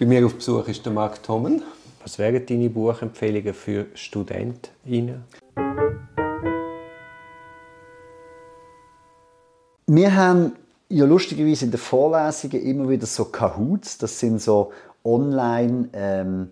Bei 0.00 0.06
mir 0.06 0.24
auf 0.24 0.34
Besuch 0.34 0.66
ist 0.66 0.86
der 0.86 0.94
Marc 0.94 1.22
Thommen. 1.22 1.62
Was 2.02 2.18
wären 2.18 2.46
deine 2.46 2.70
Buchempfehlungen 2.70 3.52
für 3.52 3.84
StudentInnen? 3.92 5.24
Wir 9.86 10.16
haben 10.16 10.52
ja 10.88 11.04
lustigerweise 11.04 11.66
in 11.66 11.70
den 11.70 11.78
Vorlesungen 11.78 12.62
immer 12.62 12.88
wieder 12.88 13.04
so 13.04 13.26
Kahoots. 13.26 13.98
Das 13.98 14.18
sind 14.18 14.40
so 14.40 14.72
online 15.04 15.90
ähm, 15.92 16.48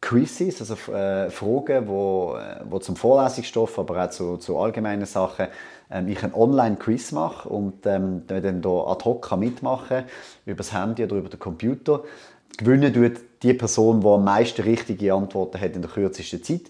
Quizzes, 0.00 0.60
also 0.60 0.92
äh, 0.92 1.28
Fragen, 1.28 1.88
wo, 1.88 2.36
äh, 2.36 2.64
wo 2.64 2.78
zum 2.78 2.96
Vorlesungsstoff, 2.96 3.78
aber 3.78 4.06
auch 4.06 4.10
zu, 4.10 4.38
zu 4.38 4.56
allgemeinen 4.56 5.04
Sachen 5.04 5.48
ähm, 5.90 6.08
ich 6.08 6.22
einen 6.22 6.32
Online-Quiz 6.32 7.12
mache 7.12 7.48
und 7.48 7.84
ähm, 7.86 8.22
dann 8.26 8.62
da 8.62 8.68
ad 8.86 9.04
hoc 9.04 9.36
mitmachen 9.36 9.88
kann, 9.88 10.04
über 10.46 10.58
das 10.58 10.72
Handy 10.72 11.04
oder 11.04 11.16
über 11.16 11.28
den 11.28 11.38
Computer. 11.38 12.02
Gewinnen 12.56 12.92
tut 12.92 13.20
die 13.42 13.54
Person, 13.54 14.00
die 14.00 14.06
am 14.06 14.24
meisten 14.24 14.62
richtige 14.62 15.12
Antworten 15.12 15.60
hat 15.60 15.74
in 15.74 15.82
der 15.82 15.90
kürzesten 15.90 16.42
Zeit. 16.42 16.62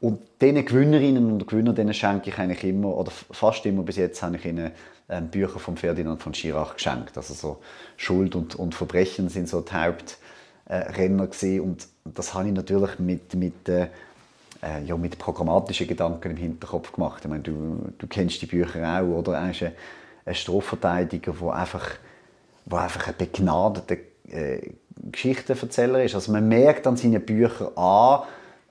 Und 0.00 0.20
diesen 0.40 0.64
Gewinnerinnen 0.64 1.30
und 1.32 1.46
Gewinnern 1.46 1.74
denen 1.74 1.94
schenke 1.94 2.30
ich 2.30 2.38
eigentlich 2.38 2.64
immer, 2.64 2.96
oder 2.96 3.10
fast 3.10 3.64
immer 3.66 3.82
bis 3.82 3.96
jetzt, 3.96 4.22
habe 4.22 4.36
ich 4.36 4.44
ihnen 4.44 4.72
ähm, 5.08 5.28
Bücher 5.28 5.60
von 5.60 5.76
Ferdinand 5.76 6.20
von 6.20 6.34
Schirach 6.34 6.74
geschenkt. 6.74 7.16
Also 7.16 7.34
so 7.34 7.58
Schuld 7.96 8.34
und, 8.34 8.56
und 8.56 8.74
Verbrechen 8.74 9.28
sind 9.28 9.48
so 9.48 9.60
die 9.60 9.72
Hauptrenner 9.72 11.28
äh, 11.42 11.60
und 11.60 11.86
das 12.04 12.34
habe 12.34 12.48
ich 12.48 12.54
natürlich 12.54 12.98
mit, 12.98 13.34
mit, 13.34 13.68
äh, 13.68 13.88
äh, 14.62 14.82
ja, 14.84 14.96
mit 14.96 15.18
programmatischen 15.18 15.86
Gedanken 15.86 16.32
im 16.32 16.36
Hinterkopf 16.36 16.92
gemacht. 16.92 17.22
Ich 17.24 17.30
meine, 17.30 17.42
du, 17.42 17.92
du 17.96 18.06
kennst 18.08 18.42
die 18.42 18.46
Bücher 18.46 19.00
auch, 19.00 19.18
oder? 19.18 19.34
Er 19.34 19.50
ist 19.50 19.62
ein 20.24 20.34
Strafverteidiger, 20.34 21.32
der 21.40 21.52
einfach, 21.52 21.90
wo 22.64 22.76
einfach 22.76 23.06
ein 23.06 23.14
begnadeter 23.16 23.96
äh, 24.28 24.72
Geschichtenerzähler 25.10 26.04
ist. 26.04 26.14
Also 26.14 26.32
man 26.32 26.48
merkt 26.48 26.86
an 26.86 26.96
seinen 26.96 27.24
Büchern 27.24 27.76
an, 27.76 28.22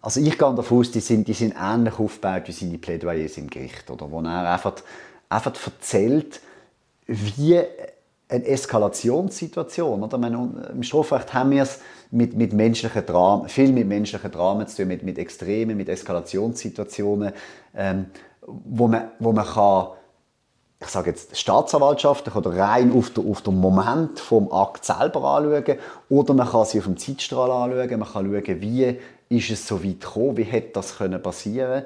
also 0.02 0.20
ich 0.20 0.38
gehe 0.38 0.55
davon 0.55 0.80
aus, 0.80 0.91
die 0.91 1.00
sind, 1.00 1.28
die 1.28 1.33
sind 1.33 1.53
ähnlich 1.59 2.00
aufgebaut 2.00 2.44
wie 2.47 2.52
seine 2.52 2.78
Plädoyers 2.78 3.38
im 3.38 3.50
Gericht, 3.50 3.89
oder? 3.89 4.09
wo 4.09 4.19
er 4.22 4.52
einfach, 4.52 4.73
einfach 5.30 5.53
erzählt, 5.63 6.41
wie 7.05 7.61
eine 8.28 8.45
Eskalationssituation. 8.45 10.02
Oder? 10.02 10.17
Meine, 10.17 10.69
Im 10.72 10.81
Strafrecht 10.81 11.33
haben 11.33 11.52
wir 11.52 11.63
es 11.63 11.81
mit, 12.09 12.35
mit 12.35 12.53
menschlichen 12.53 13.06
Dramen, 13.06 13.47
viel 13.47 13.72
mit 13.72 13.88
menschlichen 13.88 14.31
Dramen 14.31 14.67
zu 14.67 14.78
tun, 14.78 14.88
mit, 14.88 15.03
mit 15.03 15.19
Extremen, 15.19 15.78
mit 15.78 15.89
Eskalationssituationen, 15.89 17.33
ähm, 17.75 18.08
wo 18.41 18.88
man, 18.88 19.11
wo 19.19 19.31
man 19.33 19.45
kann 19.45 19.89
ich 20.82 20.88
sage 20.88 21.12
jetzt 21.12 21.38
staatsanwaltschaftlich 21.38 22.36
oder 22.36 22.58
rein 22.58 22.92
auf 22.92 23.12
den, 23.12 23.30
auf 23.30 23.42
den 23.42 23.60
Moment 23.60 24.20
vom 24.20 24.52
Akt 24.52 24.84
selber 24.84 25.24
anschauen 25.24 25.78
oder 26.10 26.34
man 26.34 26.50
kann 26.50 26.66
sie 26.66 26.80
auf 26.80 26.86
dem 26.86 26.98
Zeitstrahl 26.98 27.52
anschauen, 27.52 28.00
man 28.00 28.12
kann 28.12 28.26
schauen, 28.26 28.62
wie 28.62 28.98
ist 29.30 29.50
es 29.52 29.68
so 29.68 29.84
weit 29.84 30.02
gekommen, 30.02 30.38
wie 30.38 30.44
hätte 30.44 30.74
das 30.74 30.98
können 30.98 31.22
passieren 31.22 31.84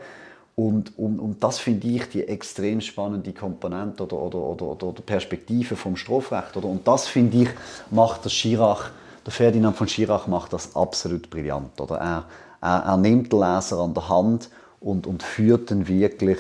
und, 0.56 0.98
und, 0.98 1.20
und 1.20 1.44
das 1.44 1.60
finde 1.60 1.88
ich 1.88 2.08
die 2.10 2.28
extrem 2.28 2.80
spannende 2.80 3.34
Komponente 3.34 4.04
oder, 4.04 4.18
oder, 4.18 4.38
oder, 4.38 4.84
oder 4.84 5.02
Perspektive 5.02 5.76
vom 5.76 5.98
Strafrecht. 5.98 6.56
Oder? 6.56 6.68
Und 6.68 6.88
das 6.88 7.08
finde 7.08 7.44
ich, 7.44 7.50
macht 7.92 8.24
der 8.24 8.30
Schirach, 8.30 8.92
der 9.26 9.34
Ferdinand 9.34 9.76
von 9.76 9.90
Schirach 9.90 10.28
macht 10.28 10.54
das 10.54 10.76
absolut 10.76 11.30
brillant. 11.30 11.80
Oder? 11.82 11.98
Er, 11.98 12.26
er, 12.62 12.84
er 12.86 12.98
nimmt 12.98 13.34
den 13.34 13.40
Leser 13.40 13.80
an 13.80 13.94
der 13.94 14.08
Hand 14.08 14.50
und, 14.80 15.08
und 15.08 15.24
führt 15.24 15.72
ihn 15.72 15.90
wirklich 15.90 16.40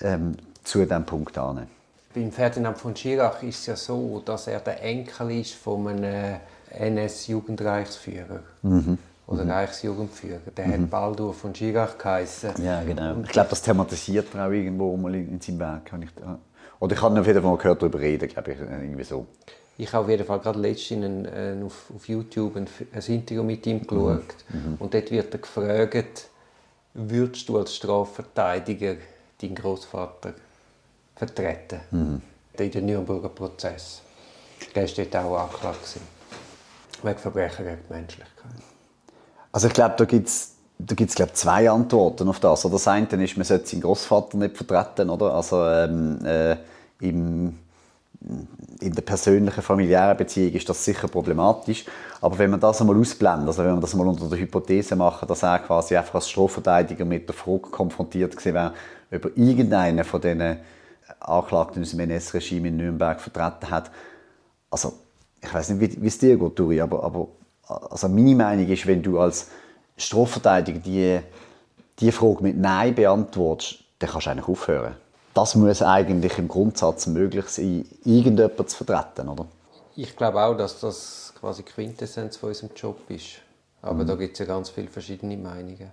ähm, 0.00 0.36
zu 0.64 0.80
diesem 0.80 1.06
Punkt 1.06 1.38
an. 1.38 1.68
Beim 2.14 2.30
Ferdinand 2.30 2.78
von 2.78 2.94
Schirach 2.94 3.42
ist 3.42 3.60
es 3.60 3.66
ja 3.66 3.76
so, 3.76 4.22
dass 4.24 4.46
er 4.46 4.60
der 4.60 4.82
Enkel 4.82 5.40
ist 5.40 5.54
von 5.54 5.88
einem 5.88 6.36
NS-Jugendreichsführer. 6.70 8.40
Mhm. 8.62 8.98
Oder 9.26 9.44
mhm. 9.44 9.50
Reichsjugendführer. 9.50 10.50
Der 10.56 10.66
mhm. 10.66 10.72
hat 10.72 10.90
Baldur 10.90 11.32
von 11.32 11.54
Schirach 11.54 11.96
geheißen. 11.96 12.62
Ja, 12.62 12.82
genau. 12.82 13.20
ich 13.22 13.30
glaube, 13.30 13.50
das 13.50 13.62
thematisiert 13.62 14.34
er 14.34 14.46
auch 14.46 14.50
irgendwo 14.50 14.96
mal 14.96 15.14
in 15.14 15.40
seinem 15.40 15.60
Werk. 15.60 15.90
Oder 16.78 16.94
ich 16.94 17.02
habe 17.02 17.20
auf 17.20 17.26
jeden 17.26 17.40
Fall 17.40 17.50
mal 17.50 17.56
gehört 17.56 17.82
darüber 17.82 17.98
reden, 17.98 18.28
glaube 18.28 18.52
ich, 18.52 18.60
irgendwie 18.60 19.04
so. 19.04 19.26
Ich 19.76 19.92
habe 19.92 20.04
auf 20.04 20.10
jeden 20.10 20.26
Fall 20.26 20.38
gerade 20.38 20.58
letztens 20.58 21.26
äh, 21.26 21.56
auf, 21.64 21.90
auf, 21.94 22.06
YouTube 22.06 22.56
ein, 22.56 22.68
ein, 22.92 23.02
Interview 23.12 23.42
mit 23.42 23.66
ihm 23.66 23.86
geschaut. 23.86 24.22
Mhm. 24.50 24.58
mhm. 24.58 24.76
Und 24.78 24.94
dort 24.94 25.10
wird 25.10 25.32
er 25.34 25.40
gefragt, 25.40 26.28
würdest 26.92 27.48
du 27.48 27.58
als 27.58 27.74
Strafverteidiger 27.74 28.96
deinen 29.40 29.54
Großvater 29.56 30.34
vertreten. 31.16 31.80
Mhm. 31.90 32.22
In 32.58 32.70
den 32.70 32.86
Nürnberger 32.86 33.28
Prozess. 33.28 34.02
Der 34.74 34.84
war 34.84 34.90
dort 34.96 35.16
auch 35.16 35.38
angeklagt. 35.38 35.98
Wegen 37.02 37.18
Verbrechen 37.18 37.64
gegen 37.64 37.78
die 37.88 37.92
Menschlichkeit. 37.92 38.52
Also 39.52 39.66
ich 39.68 39.72
glaube, 39.74 39.94
da 39.98 40.04
gibt 40.04 40.28
es 40.28 40.54
da 40.78 40.94
gibt's, 40.94 41.14
glaub, 41.14 41.34
zwei 41.36 41.70
Antworten 41.70 42.28
auf 42.28 42.40
das. 42.40 42.62
Das 42.62 42.88
eine 42.88 43.06
ist, 43.24 43.36
man 43.36 43.44
sollte 43.44 43.66
seinen 43.66 43.82
Großvater 43.82 44.36
nicht 44.36 44.56
vertreten. 44.56 45.08
Oder? 45.08 45.32
Also, 45.32 45.64
ähm, 45.64 46.24
äh, 46.24 46.56
im, 47.00 47.58
in 48.80 48.92
der 48.92 49.02
persönlichen, 49.02 49.62
familiären 49.62 50.16
Beziehung 50.16 50.52
ist 50.52 50.68
das 50.68 50.84
sicher 50.84 51.08
problematisch. 51.08 51.84
Aber 52.20 52.38
wenn 52.38 52.50
man 52.50 52.60
das 52.60 52.80
einmal 52.80 52.98
ausblendet, 52.98 53.48
also 53.48 53.62
wenn 53.62 53.72
man 53.72 53.80
das 53.80 53.94
mal 53.94 54.06
unter 54.06 54.28
der 54.28 54.38
Hypothese 54.38 54.96
macht, 54.96 55.28
dass 55.28 55.42
er 55.42 55.58
quasi 55.60 55.96
einfach 55.96 56.16
als 56.16 56.30
Strafverteidiger 56.30 57.04
mit 57.04 57.28
der 57.28 57.34
Frage 57.34 57.70
konfrontiert 57.70 58.36
gewesen 58.36 58.54
wäre, 58.54 58.74
über 59.10 59.30
irgendeinen 59.36 60.04
von 60.04 60.20
diesen 60.20 60.56
Anklagten 61.24 61.82
aus 61.82 61.90
dem 61.90 62.00
NS-Regime 62.00 62.68
in 62.68 62.76
Nürnberg 62.76 63.20
vertreten 63.20 63.70
hat. 63.70 63.90
Also, 64.70 64.94
ich 65.42 65.52
weiß 65.52 65.70
nicht, 65.70 66.02
wie, 66.02 66.06
es 66.06 66.18
dir 66.18 66.38
geht, 66.38 66.56
Turi, 66.56 66.80
aber, 66.80 67.02
aber 67.02 67.28
also 67.66 68.08
meine 68.08 68.34
Meinung 68.34 68.68
ist, 68.68 68.86
wenn 68.86 69.02
du 69.02 69.18
als 69.18 69.48
Strafverteidiger 69.96 70.78
die, 70.78 71.20
die 71.98 72.12
Frage 72.12 72.42
mit 72.42 72.56
Nein 72.56 72.94
beantwortest, 72.94 73.84
dann 73.98 74.10
kannst 74.10 74.26
du 74.26 74.30
eigentlich 74.30 74.48
aufhören. 74.48 74.96
Das 75.32 75.54
muss 75.54 75.82
eigentlich 75.82 76.38
im 76.38 76.48
Grundsatz 76.48 77.06
möglich 77.06 77.46
sein, 77.46 77.84
irgendjemanden 78.04 78.68
zu 78.68 78.84
vertreten, 78.84 79.28
oder? 79.28 79.46
Ich 79.96 80.16
glaube 80.16 80.42
auch, 80.42 80.56
dass 80.56 80.80
das 80.80 81.32
quasi 81.38 81.62
Quintessenz 81.62 82.36
von 82.36 82.50
unserem 82.50 82.70
Job 82.74 82.98
ist. 83.08 83.40
Aber 83.82 84.02
mhm. 84.02 84.08
da 84.08 84.14
gibt 84.14 84.32
es 84.32 84.38
ja 84.38 84.46
ganz 84.46 84.70
viele 84.70 84.88
verschiedene 84.88 85.36
Meinungen. 85.36 85.90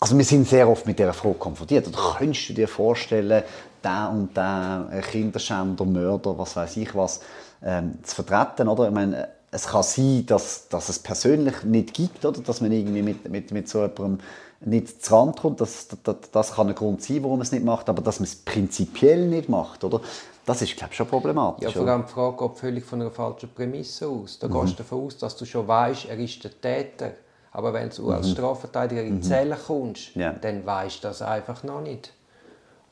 Also 0.00 0.16
wir 0.16 0.24
sind 0.24 0.48
sehr 0.48 0.68
oft 0.68 0.86
mit 0.86 0.98
dieser 0.98 1.12
Frage 1.12 1.34
konfrontiert. 1.34 1.88
Oder 1.88 1.98
könntest 2.18 2.48
du 2.48 2.54
dir 2.54 2.68
vorstellen, 2.68 3.42
der 3.82 4.10
und 4.12 4.36
der 4.36 5.02
Kinderschänder, 5.10 5.84
Mörder, 5.84 6.38
was 6.38 6.56
weiß 6.56 6.76
ich 6.76 6.94
was, 6.94 7.20
ähm, 7.62 7.98
zu 8.02 8.22
vertreten? 8.22 8.68
Oder? 8.68 8.88
Ich 8.88 8.94
meine, 8.94 9.28
es 9.50 9.66
kann 9.66 9.82
sein, 9.82 10.24
dass, 10.26 10.68
dass 10.68 10.88
es 10.88 10.98
persönlich 10.98 11.64
nicht 11.64 11.94
gibt, 11.94 12.24
oder? 12.24 12.40
dass 12.40 12.60
man 12.60 12.70
irgendwie 12.70 13.02
mit, 13.02 13.28
mit, 13.28 13.50
mit 13.50 13.68
so 13.68 13.82
jemandem 13.82 14.20
nicht 14.60 15.04
zu 15.04 15.14
Rand 15.14 15.40
kommt. 15.40 15.60
Das, 15.60 15.88
das, 16.04 16.16
das 16.30 16.54
kann 16.54 16.68
ein 16.68 16.74
Grund 16.74 17.02
sein, 17.02 17.22
warum 17.22 17.38
man 17.38 17.46
es 17.46 17.52
nicht 17.52 17.64
macht, 17.64 17.88
aber 17.88 18.02
dass 18.02 18.20
man 18.20 18.24
es 18.24 18.36
prinzipiell 18.36 19.26
nicht 19.26 19.48
macht, 19.48 19.82
oder? 19.84 20.00
das 20.48 20.62
ist, 20.62 20.76
glaube 20.76 20.92
ich, 20.92 20.96
schon 20.96 21.06
problematisch. 21.06 21.64
Ja, 21.64 21.70
vor 21.70 21.86
allem 21.86 22.06
die 22.06 22.12
Frage 22.12 22.36
geht 22.48 22.56
völlig 22.56 22.84
von 22.84 23.02
einer 23.02 23.10
falschen 23.10 23.50
Prämisse 23.50 24.08
aus. 24.08 24.38
Da 24.38 24.48
mhm. 24.48 24.52
gehst 24.52 24.72
du 24.72 24.76
davon 24.78 25.04
aus, 25.04 25.18
dass 25.18 25.36
du 25.36 25.44
schon 25.44 25.68
weißt, 25.68 26.06
er 26.06 26.18
ist 26.18 26.42
der 26.42 26.58
Täter. 26.58 27.10
Aber 27.58 27.72
wenn 27.72 27.90
du 27.90 28.12
als 28.12 28.28
mhm. 28.28 28.32
Strafverteidiger 28.34 29.02
in 29.02 29.16
mhm. 29.16 29.22
Zelle 29.22 29.56
kommst, 29.56 30.14
ja. 30.14 30.32
dann 30.32 30.64
weißt 30.64 31.02
du 31.02 31.08
das 31.08 31.22
einfach 31.22 31.64
noch 31.64 31.80
nicht. 31.80 32.12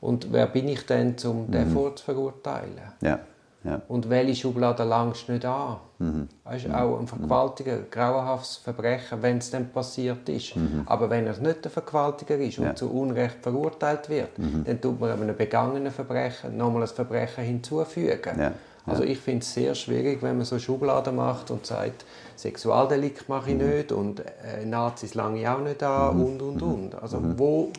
Und 0.01 0.33
wer 0.33 0.45
bin 0.47 0.67
ich 0.67 0.85
denn, 0.85 1.15
um 1.23 1.49
den 1.49 1.69
mhm. 1.69 1.73
vorzuverurteilen? 1.73 2.81
Ja. 2.99 3.19
Ja. 3.63 3.81
Und 3.87 4.09
welche 4.09 4.35
Schublade 4.35 4.83
langst 4.83 5.29
du 5.29 5.31
nicht 5.31 5.45
an? 5.45 5.77
Mhm. 5.99 6.27
Weißt, 6.43 6.69
auch 6.69 6.99
ein 6.99 7.07
Vergewaltiger, 7.07 7.77
grauenhaftes 7.89 8.57
Verbrechen, 8.57 9.21
wenn 9.21 9.37
es 9.37 9.51
dann 9.51 9.69
passiert 9.69 10.27
ist. 10.27 10.57
Mhm. 10.57 10.83
Aber 10.85 11.09
wenn 11.09 11.25
er 11.27 11.37
nicht 11.37 11.65
ein 11.65 11.71
Vergewaltiger 11.71 12.35
ist 12.35 12.59
und 12.59 12.65
ja. 12.65 12.75
zu 12.75 12.89
Unrecht 12.91 13.37
verurteilt 13.41 14.09
wird, 14.09 14.37
mhm. 14.37 14.65
dann 14.65 14.81
tut 14.81 14.99
man 14.99 15.11
einem 15.11 15.35
begangenen 15.35 15.91
Verbrechen 15.93 16.57
nochmal 16.57 16.81
ein 16.81 16.87
Verbrechen 16.89 17.43
hinzufügen. 17.45 18.37
Ja. 18.37 18.51
Also 18.87 19.03
ich 19.03 19.19
finde 19.19 19.43
es 19.43 19.53
sehr 19.53 19.75
schwierig, 19.75 20.23
wenn 20.23 20.37
man 20.37 20.45
so 20.45 20.57
Schubladen 20.57 21.15
macht 21.15 21.51
und 21.51 21.65
sagt, 21.65 22.05
Sexualdelikt 22.37 23.27
mache 23.27 23.51
ich 23.51 23.57
mhm. 23.57 23.69
nicht 23.69 23.91
und 23.91 24.21
äh, 24.21 24.65
Nazis 24.65 25.13
lange 25.13 25.41
ich 25.41 25.47
auch 25.47 25.59
nicht 25.59 25.83
an 25.83 26.17
mhm. 26.17 26.23
und 26.23 26.41
und 26.41 26.61
mhm. 26.61 26.73
und. 26.73 26.95
Also 26.95 27.19
mhm. 27.19 27.37
wo... 27.37 27.71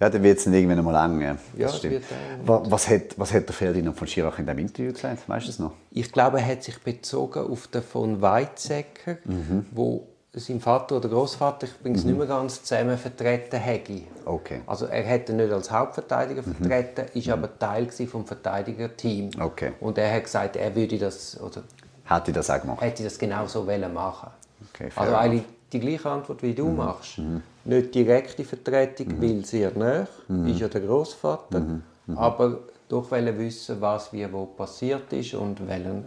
Ja, 0.00 0.10
dann 0.10 0.22
wird 0.22 0.38
es 0.38 0.46
irgendwann 0.46 0.84
mal 0.84 0.92
lang. 0.92 1.20
Ja, 1.22 1.36
ja 1.56 1.68
stimmt. 1.68 1.94
Wird 1.94 2.04
was, 2.44 2.70
was, 2.70 2.88
hat, 2.90 3.02
was 3.18 3.32
hat 3.32 3.46
der 3.46 3.54
Ferdinand 3.54 3.96
von 3.96 4.06
Schirach 4.06 4.38
in 4.38 4.44
diesem 4.44 4.58
Interview 4.58 4.92
gesagt? 4.92 5.26
Weißt 5.26 5.46
du 5.46 5.50
es 5.50 5.58
noch? 5.58 5.72
Ich 5.90 6.12
glaube, 6.12 6.38
er 6.38 6.46
hat 6.46 6.62
sich 6.64 6.78
bezogen 6.82 7.50
auf 7.50 7.68
den 7.68 7.82
von 7.82 8.20
Weizsäcker, 8.20 9.16
mhm. 9.24 9.64
wo 9.70 10.06
sein 10.40 10.60
Vater 10.60 10.96
oder 10.96 11.08
Großvater, 11.08 11.66
ich 11.66 11.74
bin 11.76 11.94
es 11.94 12.04
mhm. 12.04 12.10
nicht 12.10 12.18
mehr 12.18 12.26
ganz 12.26 12.62
zusammen 12.62 12.98
vertreten, 12.98 13.58
hätte. 13.58 14.02
Okay. 14.24 14.60
Also 14.66 14.86
er 14.86 15.02
hätte 15.02 15.32
nicht 15.32 15.52
als 15.52 15.70
Hauptverteidiger 15.70 16.42
mhm. 16.42 16.54
vertreten, 16.54 17.06
ist 17.14 17.26
mhm. 17.26 17.32
aber 17.32 17.58
Teil 17.58 17.90
vom 17.90 18.26
Verteidigerteam. 18.26 19.30
Okay. 19.40 19.72
Und 19.80 19.98
er 19.98 20.14
hat 20.14 20.24
gesagt, 20.24 20.56
er 20.56 20.74
würde 20.74 20.98
das 20.98 21.40
oder 21.40 21.62
Hätte 22.08 22.32
das 22.32 22.50
auch 22.50 22.60
gemacht? 22.60 22.80
Hätte 22.80 23.02
das 23.02 23.18
genau 23.18 23.46
so 23.46 23.64
machen 23.64 24.30
okay, 24.72 24.90
Also 24.94 25.14
eigentlich 25.14 25.42
die 25.72 25.80
gleiche 25.80 26.08
Antwort, 26.08 26.42
wie 26.42 26.54
du 26.54 26.68
mhm. 26.68 26.76
machst. 26.76 27.18
Mhm. 27.18 27.42
Nicht 27.64 27.94
direkte 27.94 28.44
Vertretung, 28.44 29.08
mhm. 29.08 29.22
weil 29.22 29.44
sehr 29.44 29.72
nah, 29.76 30.06
ist 30.48 30.60
ja 30.60 30.68
der 30.68 30.80
Großvater, 30.82 31.80
aber 32.14 32.60
doch 32.88 33.10
wollen 33.10 33.36
wissen, 33.38 33.80
was 33.80 34.12
wie 34.12 34.32
wo 34.32 34.46
passiert 34.46 35.12
ist 35.12 35.34
und 35.34 35.66
wollen 35.66 36.04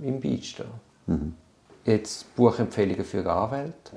im 0.00 0.20
Beistehen. 0.20 0.66
Mhm. 1.06 1.34
Jetzt 1.84 2.34
Buchempfehlungen 2.36 3.04
für 3.04 3.30
Anwälte. 3.30 3.92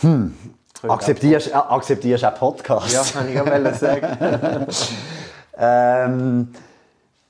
Hm. 0.00 0.34
Akzeptierst, 0.86 1.48
äh, 1.48 1.54
akzeptierst 1.54 2.24
auch 2.24 2.34
Podcasts? 2.34 2.92
Ja, 2.92 3.02
kann 3.02 3.28
ich 3.32 3.40
auch 3.40 3.74
sagen. 3.74 4.66
ähm, 5.58 6.48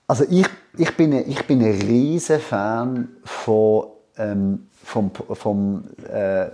also 0.06 0.24
ich, 0.28 0.46
ich, 0.76 0.96
bin, 0.96 1.14
ein, 1.14 1.30
ich 1.30 1.46
bin 1.46 1.62
ein 1.62 1.80
riesen 1.80 2.40
Fan 2.40 3.08
von, 3.24 3.86
ähm, 4.18 4.68
vom, 4.84 5.10
vom 5.10 5.84
äh, 6.10 6.48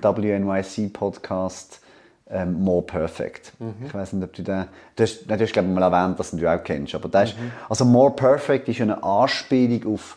WNYC-Podcast 0.00 1.80
ähm, 2.28 2.60
More 2.62 2.82
Perfect. 2.82 3.52
Mhm. 3.58 3.74
Ich 3.86 3.94
weiß 3.94 4.12
nicht, 4.14 4.24
ob 4.24 4.32
du 4.32 4.42
den... 4.42 4.66
Du 4.96 5.02
hast, 5.02 5.24
du 5.26 5.38
hast 5.38 5.52
glaube 5.52 5.68
ich, 5.68 5.74
mal 5.74 5.82
erwähnt, 5.82 6.18
dass 6.18 6.30
du 6.30 6.38
ihn 6.38 6.46
auch 6.46 6.62
kennst. 6.62 6.94
Aber 6.94 7.08
das 7.08 7.36
mhm. 7.36 7.46
ist, 7.46 7.52
also 7.68 7.84
More 7.84 8.12
Perfect 8.12 8.68
ist 8.68 8.80
eine 8.80 9.02
Anspielung 9.02 9.94
auf 9.94 10.16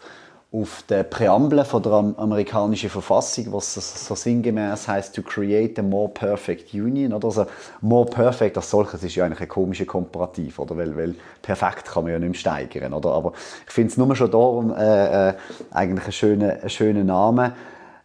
auf 0.54 0.84
der 0.88 1.02
Präambel 1.04 1.66
von 1.66 1.82
der 1.82 1.94
amerikanischen 1.94 2.90
Verfassung, 2.92 3.52
was 3.54 3.74
so 3.74 4.14
sinngemäß 4.14 4.88
heißt 4.88 5.16
to 5.16 5.24
create 5.24 5.80
a 5.80 5.82
more 5.82 6.10
perfect 6.10 6.76
union. 6.76 7.12
Oder? 7.12 7.26
Also 7.26 7.46
more 7.82 8.08
perfect 8.08 8.56
als 8.58 8.70
solches 8.70 9.04
ist 9.04 9.16
ja 9.16 9.26
eigentlich 9.26 9.42
ein 9.42 9.48
komischer 9.48 9.86
Komparativ, 9.86 10.60
oder? 10.60 10.78
Weil, 10.78 10.96
weil 10.96 11.16
perfekt 11.42 11.86
kann 11.86 12.04
man 12.04 12.14
ja 12.14 12.20
nicht 12.20 12.30
mehr 12.30 12.40
steigern. 12.40 12.94
Oder? 12.94 13.14
Aber 13.14 13.34
ich 13.66 13.74
finde 13.74 13.90
es 13.90 13.98
nur 13.98 14.16
schon 14.16 14.30
darum 14.30 14.72
äh, 14.76 15.30
äh, 15.30 15.34
eigentlich 15.72 16.06
ein 16.06 16.12
schöner, 16.12 16.60
ein 16.62 16.70
schöner 16.70 17.04
Name. 17.04 17.56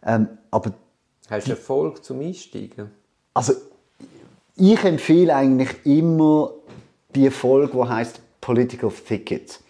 Ähm, 0.07 0.29
aber 0.51 0.73
Hast 1.29 1.49
du 1.49 1.51
Erfolg 1.51 2.03
zum 2.03 2.21
Einsteigen? 2.21 2.91
Also 3.35 3.53
ich 4.57 4.83
empfehle 4.83 5.37
eigentlich 5.37 5.85
immer 5.85 6.53
die 7.15 7.29
Folge, 7.29 7.77
die 7.77 7.89
heißt 7.89 8.21
Political 8.41 8.91
Thicket. 8.91 9.61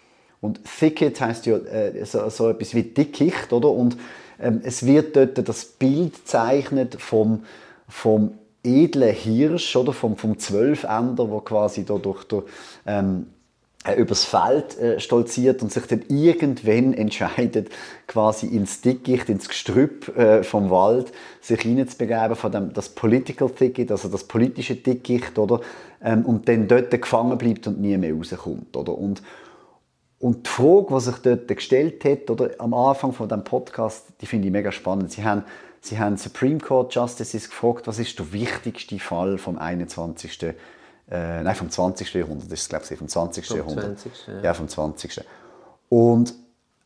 Und 0.41 0.61
Thicket 0.63 1.19
heißt 1.19 1.45
ja 1.45 1.57
äh, 1.57 2.05
so, 2.05 2.29
so, 2.29 2.49
etwas 2.49 2.73
wie 2.73 2.83
Dickicht, 2.83 3.51
oder? 3.51 3.69
Und 3.69 3.97
ähm, 4.39 4.61
es 4.63 4.85
wird 4.85 5.15
dort 5.15 5.47
das 5.47 5.65
Bild 5.65 6.27
zeichnet 6.27 6.95
vom, 6.99 7.43
vom 7.87 8.31
edlen 8.63 9.13
Hirsch, 9.13 9.75
oder? 9.75 9.91
Vom, 9.91 10.15
vom 10.15 10.39
Zwölfender, 10.39 11.29
wo 11.29 11.41
quasi 11.41 11.83
da 11.83 11.97
durch, 11.97 12.23
durch 12.23 12.45
ähm, 12.85 13.27
äh, 13.85 13.95
übers 13.95 14.25
Feld 14.25 14.77
äh, 14.77 14.99
stolziert 14.99 15.61
und 15.61 15.71
sich 15.71 15.85
dann 15.85 16.03
irgendwann 16.09 16.93
entscheidet, 16.93 17.69
quasi 18.07 18.47
ins 18.47 18.81
Dickicht, 18.81 19.29
ins 19.29 19.47
Gestrüpp 19.47 20.17
äh, 20.17 20.43
vom 20.43 20.69
Wald 20.69 21.11
sich 21.41 21.61
hineinzubegeben, 21.61 22.35
von 22.35 22.51
dem, 22.51 22.73
das 22.73 22.89
Political 22.89 23.49
Ticket, 23.49 23.91
also 23.91 24.09
das 24.09 24.25
politische 24.25 24.75
Dickicht, 24.75 25.37
oder? 25.39 25.61
Ähm, 26.03 26.25
und 26.25 26.47
dann 26.47 26.67
dort 26.67 26.91
gefangen 26.91 27.37
bleibt 27.37 27.67
und 27.67 27.79
nie 27.79 27.97
mehr 27.97 28.13
rauskommt, 28.13 28.75
oder? 28.75 28.97
Und, 28.97 29.21
und 30.19 30.45
die 30.45 30.49
Frage, 30.49 30.87
die 30.93 30.99
sich 30.99 31.15
dort 31.17 31.47
gestellt 31.47 32.03
hat, 32.05 32.29
oder 32.29 32.51
am 32.59 32.73
Anfang 32.73 33.13
von 33.13 33.29
dem 33.29 33.43
Podcast, 33.43 34.07
die 34.21 34.25
finde 34.25 34.47
ich 34.47 34.51
mega 34.51 34.71
spannend. 34.71 35.11
Sie 35.11 35.23
haben, 35.23 35.43
sie 35.81 35.97
haben 35.97 36.17
Supreme 36.17 36.59
Court 36.59 36.93
Justices 36.93 37.49
gefragt, 37.49 37.87
was 37.87 37.99
ist 37.99 38.19
der 38.19 38.33
wichtigste 38.33 38.99
Fall 38.99 39.37
vom 39.37 39.57
21. 39.57 40.43
Äh, 40.43 40.53
nein, 41.09 41.55
vom 41.55 41.69
20. 41.69 42.13
Jahrhundert, 42.13 42.51
das 42.51 42.61
ist 42.61 42.69
glaube 42.69 42.85
ich 42.89 42.97
vom 42.97 43.07
20. 43.07 43.47
Vom 43.47 43.57
Jahrhundert. 43.57 43.99
20. 43.99 44.27
Ja. 44.27 44.41
ja, 44.41 44.53
vom 44.53 44.67
20. 44.67 45.21
Und 45.87 46.35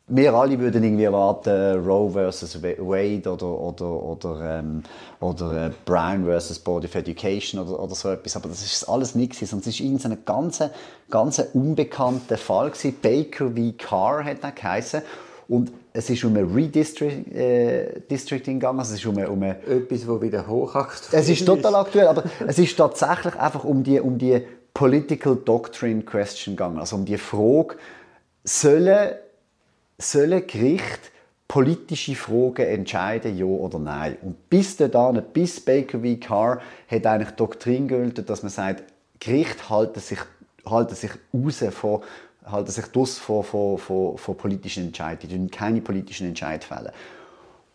wir 0.08 0.34
alle 0.34 0.60
würden 0.60 0.84
irgendwie 0.84 1.06
erwarten, 1.06 1.80
Roe 1.86 2.12
vs. 2.12 2.62
Wade 2.62 3.32
oder, 3.32 3.48
oder, 3.48 4.04
oder, 4.04 4.60
ähm, 4.60 4.84
oder 5.22 5.68
äh, 5.68 5.72
Brown 5.86 6.26
vs. 6.26 6.60
Board 6.60 6.84
of 6.86 6.96
Education 6.96 7.62
oder, 7.62 7.82
oder 7.82 7.96
so 7.96 8.10
etwas. 8.10 8.36
Aber 8.36 8.50
das 8.50 8.64
ist 8.64 8.84
alles 8.90 9.16
nichts. 9.16 9.54
Und 9.54 9.66
es 9.66 9.80
war 9.80 9.86
in 9.86 9.98
so 9.98 10.10
einem 10.10 10.26
ganz, 10.26 10.62
ganz 11.10 11.42
unbekannten 11.54 12.38
Fall. 12.38 12.72
Gewesen. 12.72 12.96
Baker 13.02 13.52
v. 13.52 13.74
Carr 13.78 14.26
hat 14.26 14.44
er 14.44 14.52
geheißen. 14.52 15.02
Und 15.48 15.72
es 15.94 16.10
ist 16.10 16.24
um 16.26 16.36
ein 16.36 16.52
Redistricting 16.54 17.34
äh, 17.34 18.54
gegangen. 18.54 18.80
Also 18.80 18.94
es 18.94 19.00
ist 19.00 19.06
um, 19.06 19.18
eine, 19.18 19.30
um 19.30 19.42
eine 19.42 19.58
Etwas, 19.66 20.06
das 20.06 20.22
wieder 20.22 20.48
hochaktuell 20.48 21.22
ist. 21.22 21.30
Es 21.30 21.40
ist 21.40 21.46
total 21.46 21.76
aktuell, 21.76 22.08
aber 22.08 22.24
es 22.46 22.60
ist 22.60 22.76
tatsächlich 22.76 23.36
einfach 23.36 23.64
um 23.64 23.84
die, 23.84 24.00
um 24.00 24.18
die 24.18 24.42
Political 24.74 25.38
Doctrine 25.38 26.02
Question 26.02 26.56
gegangen. 26.56 26.80
Also 26.80 26.96
um 26.96 27.06
die 27.06 27.18
Frage, 27.18 27.76
sollen 28.44 29.14
sollen 29.98 30.46
Gericht 30.48 31.12
politische 31.48 32.16
Fragen 32.16 32.66
entscheiden, 32.66 33.38
ja 33.38 33.46
oder 33.46 33.80
nein. 33.80 34.18
Und 34.22 34.50
bis 34.50 34.78
dahin, 34.78 35.22
bis 35.34 35.60
Baker 35.64 36.00
v. 36.00 36.16
Carr, 36.20 36.62
hat 36.88 37.06
eigentlich 37.06 37.32
Doktrin 37.32 37.88
gelten, 37.88 38.26
dass 38.26 38.42
man 38.42 38.52
sagt, 38.52 38.84
Gericht 39.20 39.70
halten 39.70 40.00
sich, 40.00 40.20
halten 40.66 40.96
sich 40.96 41.12
raus 41.34 41.64
von 41.72 42.02
halten 42.46 42.72
sich 42.72 42.86
das 42.88 43.18
von, 43.20 43.44
von, 43.44 43.78
von, 43.78 44.18
von 44.18 44.38
politischen 44.38 44.88
Entscheidungen, 44.88 45.48
die 45.48 45.52
keine 45.52 45.82
politischen 45.82 46.28
Entscheidungen 46.28 46.62
fällen. 46.62 46.92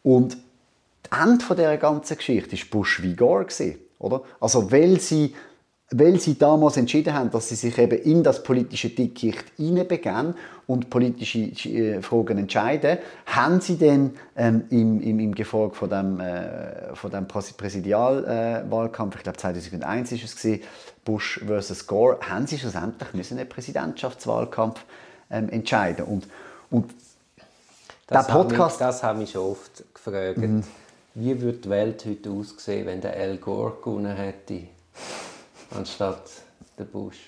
Und 0.02 0.36
das 1.04 1.20
Ende 1.20 1.44
dieser 1.54 1.76
ganzen 1.76 2.16
Geschichte 2.16 2.52
war 2.56 2.64
Bush 2.70 3.00
v. 3.00 3.14
Gore. 3.16 3.46
Oder? 3.98 4.22
Also, 4.40 4.70
weil 4.70 5.00
sie 5.00 5.34
weil 5.90 6.20
sie 6.20 6.36
damals 6.36 6.76
entschieden 6.76 7.14
haben, 7.14 7.30
dass 7.30 7.48
sie 7.48 7.54
sich 7.54 7.78
eben 7.78 7.98
in 7.98 8.22
das 8.22 8.42
politische 8.42 8.90
Dickicht 8.90 9.44
hineinbegeben 9.56 10.34
und 10.66 10.90
politische 10.90 11.38
äh, 11.38 12.02
Fragen 12.02 12.36
entscheiden, 12.36 12.98
haben 13.24 13.62
sie 13.62 13.78
dann 13.78 14.14
ähm, 14.36 14.64
im, 14.68 15.00
im, 15.00 15.18
im 15.18 15.34
Gefolge 15.34 15.74
von 15.74 15.88
dem, 15.88 16.20
äh, 16.20 16.94
von 16.94 17.10
dem 17.10 17.26
Präsidialwahlkampf, 17.26 19.16
ich 19.16 19.22
glaube 19.22 19.38
2001 19.38 20.12
ist 20.12 20.24
es 20.24 20.36
gewesen, 20.36 20.62
Bush 21.06 21.40
versus 21.46 21.86
Gore, 21.86 22.18
haben 22.20 22.46
sie 22.46 22.58
schlussendlich 22.58 23.14
müssen 23.14 23.38
einen 23.38 23.48
Präsidentschaftswahlkampf 23.48 24.84
ähm, 25.30 25.48
entscheiden 25.48 26.04
und, 26.04 26.28
und 26.70 26.90
das 28.08 28.26
der 28.26 28.32
Podcast... 28.32 28.78
Mich, 28.78 28.86
das 28.86 29.02
habe 29.02 29.22
ich 29.22 29.30
schon 29.30 29.52
oft 29.52 29.84
gefragt. 29.94 30.36
Mhm. 30.36 30.64
Wie 31.14 31.40
würde 31.40 31.58
die 31.58 31.70
Welt 31.70 32.04
heute 32.06 32.30
aussehen, 32.30 32.86
wenn 32.86 33.00
der 33.00 33.14
Al 33.16 33.38
Gore 33.38 33.78
gewonnen 33.82 34.14
hätte? 34.14 34.64
Anstatt 35.70 36.22
der 36.78 36.84
Bush. 36.84 37.18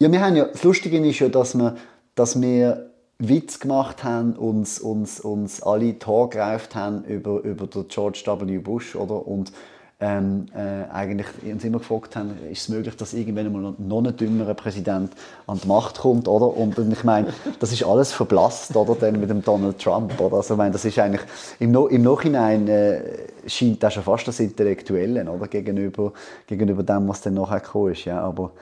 Ja, 0.00 0.10
wir 0.10 0.20
haben 0.20 0.36
ja, 0.36 0.44
das 0.44 0.62
Lustige 0.62 0.98
ist 1.06 1.18
ja, 1.18 1.28
dass 1.28 1.56
wir, 1.56 1.76
dass 2.14 2.40
wir 2.40 2.90
Witz 3.18 3.58
gemacht 3.58 4.04
haben, 4.04 4.34
uns, 4.34 4.78
uns, 4.78 5.18
uns 5.18 5.62
alle 5.62 5.98
Tor 5.98 6.30
gereift 6.30 6.76
haben 6.76 7.04
über, 7.04 7.40
über 7.40 7.66
den 7.66 7.88
George 7.88 8.22
W. 8.24 8.58
Bush, 8.58 8.94
oder? 8.94 9.26
Und 9.26 9.52
ähm, 10.00 10.46
äh, 10.54 10.88
eigentlich 10.92 11.26
uns 11.44 11.64
immer 11.64 11.78
gefragt 11.78 12.14
haben, 12.14 12.30
ist 12.52 12.62
es 12.62 12.68
möglich, 12.68 12.96
dass 12.96 13.14
irgendwann 13.14 13.52
mal 13.52 13.74
noch 13.78 14.04
ein 14.04 14.16
dümmerer 14.16 14.54
Präsident 14.54 15.12
an 15.48 15.60
die 15.62 15.66
Macht 15.66 15.98
kommt, 15.98 16.28
oder? 16.28 16.56
Und 16.56 16.78
ich 16.78 17.02
meine, 17.02 17.34
das 17.58 17.72
ist 17.72 17.82
alles 17.82 18.12
verblasst, 18.12 18.76
oder? 18.76 18.94
Dann 18.94 19.18
mit 19.18 19.28
dem 19.28 19.42
Donald 19.42 19.80
Trump, 19.80 20.20
oder? 20.20 20.36
Also 20.36 20.54
ich 20.54 20.58
meine, 20.58 20.70
das 20.70 20.84
ist 20.84 20.98
eigentlich 21.00 21.22
im, 21.58 21.72
no 21.72 21.88
im 21.88 22.02
Nachhinein 22.02 22.68
äh, 22.68 23.00
scheint 23.46 23.82
das 23.82 23.94
schon 23.94 24.04
fast 24.04 24.28
das 24.28 24.38
Intellektuelle, 24.38 25.28
oder? 25.28 25.48
Gegenüber, 25.48 26.12
gegenüber 26.46 26.84
dem, 26.84 27.08
was 27.08 27.20
dann 27.20 27.34
nachher 27.34 27.58
gekommen 27.58 27.92
ist, 27.92 28.04
ja. 28.04 28.20
Aber, 28.20 28.52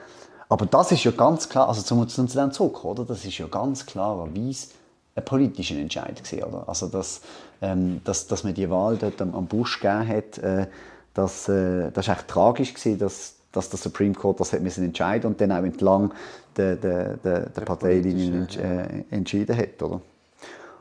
aber 0.49 0.65
das 0.65 0.91
ist 0.91 1.03
ja 1.03 1.11
ganz 1.11 1.47
klar, 1.47 1.69
also 1.69 1.83
zum, 1.83 2.07
zum 2.07 2.27
zu 2.27 2.39
dem 2.39 2.51
zurück, 2.51 2.83
oder? 2.83 3.05
Das 3.05 3.23
ist 3.23 3.37
ja 3.37 3.45
ganz 3.45 3.85
klarerweise 3.85 4.69
ein 5.13 5.23
politischer 5.23 5.75
Entscheid 5.75 6.15
gewesen, 6.15 6.43
oder? 6.45 6.67
Also 6.67 6.87
dass, 6.87 7.21
ähm, 7.61 8.01
dass, 8.05 8.25
dass 8.25 8.43
man 8.43 8.55
die 8.55 8.71
Wahl 8.71 8.97
dort 8.97 9.21
am, 9.21 9.35
am 9.35 9.45
Bush 9.45 9.79
gegeben 9.79 10.07
hat, 10.07 10.39
äh, 10.39 10.65
das, 11.17 11.49
äh, 11.49 11.91
das 11.91 12.07
echt 12.07 12.27
tragisch 12.27 12.73
gewesen, 12.73 12.99
dass, 12.99 13.35
dass 13.51 13.69
der 13.69 13.79
Supreme 13.79 14.13
Court 14.13 14.39
das 14.39 14.53
hat 14.53 14.61
müssen 14.61 14.83
entscheiden 14.83 15.31
und 15.31 15.41
dann 15.41 15.51
auch 15.51 15.63
entlang 15.63 16.13
der, 16.55 16.75
der, 16.75 17.17
der, 17.17 17.49
der 17.49 17.61
Parteilinien 17.61 18.47
äh, 18.57 19.15
entschieden 19.15 19.57
hat, 19.57 19.81
oder? 19.81 20.01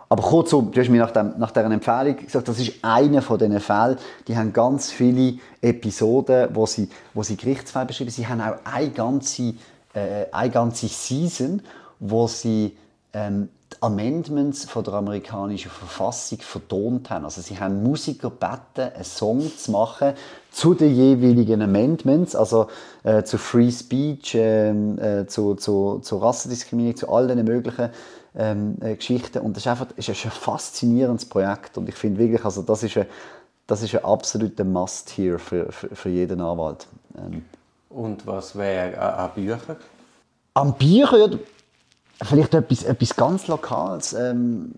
Aber 0.09 0.23
kurzum, 0.23 0.71
du 0.71 0.81
hast 0.81 0.89
mir 0.89 1.01
nach, 1.01 1.11
dem, 1.11 1.35
nach 1.39 1.51
dieser 1.51 1.69
Empfehlung 1.71 2.17
gesagt, 2.17 2.47
das 2.47 2.61
ist 2.61 2.75
einer 2.83 3.23
von 3.23 3.39
diesen 3.39 3.59
Fällen, 3.59 3.97
die 4.29 4.37
haben 4.37 4.53
ganz 4.53 4.93
viele 4.93 5.39
Episoden, 5.61 6.49
wo 6.53 6.65
sie, 6.65 6.89
wo 7.13 7.25
sie 7.25 7.37
Gerichtsfälle 7.37 7.87
beschreiben. 7.87 8.11
Sie 8.11 8.27
haben 8.27 8.41
auch 8.41 8.59
eine 8.65 8.91
ganze, 8.91 9.55
äh, 9.95 10.27
eine 10.31 10.51
ganze 10.51 10.87
Season, 10.87 11.61
wo 11.99 12.29
sie 12.29 12.77
ähm, 13.13 13.49
die 13.73 13.83
Amendments 13.83 14.65
von 14.65 14.85
der 14.85 14.95
amerikanischen 14.95 15.71
Verfassung 15.71 16.39
vertont 16.39 17.11
haben. 17.11 17.25
Also 17.25 17.41
sie 17.41 17.59
haben 17.59 17.83
Musiker 17.83 18.31
gebeten, 18.31 18.93
einen 18.95 19.05
Song 19.05 19.51
zu 19.57 19.71
machen 19.73 20.15
zu 20.51 20.75
den 20.75 20.95
jeweiligen 20.95 21.61
Amendments, 21.61 22.35
also 22.35 22.69
äh, 23.03 23.23
zu 23.25 23.39
Free 23.39 23.71
Speech, 23.71 24.35
ähm, 24.35 24.99
äh, 24.99 25.27
zu, 25.27 25.55
zu, 25.55 25.99
zu 26.03 26.17
Rassendiskriminierung, 26.17 26.97
zu 26.97 27.09
all 27.11 27.27
den 27.27 27.45
möglichen 27.45 27.91
ähm, 28.37 28.77
äh, 28.81 28.95
Geschichten. 28.95 29.39
Und 29.41 29.57
das 29.57 29.65
ist 29.65 29.69
einfach 29.69 29.89
ist 29.97 30.09
ein 30.09 30.31
faszinierendes 30.31 31.29
Projekt. 31.29 31.77
Und 31.77 31.89
ich 31.89 31.95
finde 31.95 32.21
wirklich, 32.21 32.45
also 32.45 32.63
das 32.63 32.83
ist 32.83 32.97
ein, 32.97 33.07
das 33.67 33.83
ist 33.83 33.95
ein 33.95 34.05
absoluter 34.05 34.65
Must 34.65 35.11
hier 35.11 35.39
für, 35.39 35.71
für, 35.73 35.95
für 35.95 36.09
jeden 36.09 36.41
Anwalt. 36.41 36.87
Ähm. 37.19 37.45
Und 37.91 38.27
was 38.27 38.57
wäre 38.57 38.99
an 38.99 39.31
Büchern? 39.35 39.77
An 40.55 40.73
Büchern, 40.75 41.41
Vielleicht 42.23 42.55
etwas, 42.55 42.85
etwas 42.85 43.17
ganz 43.17 43.47
Lokales. 43.47 44.13
Ähm, 44.15 44.73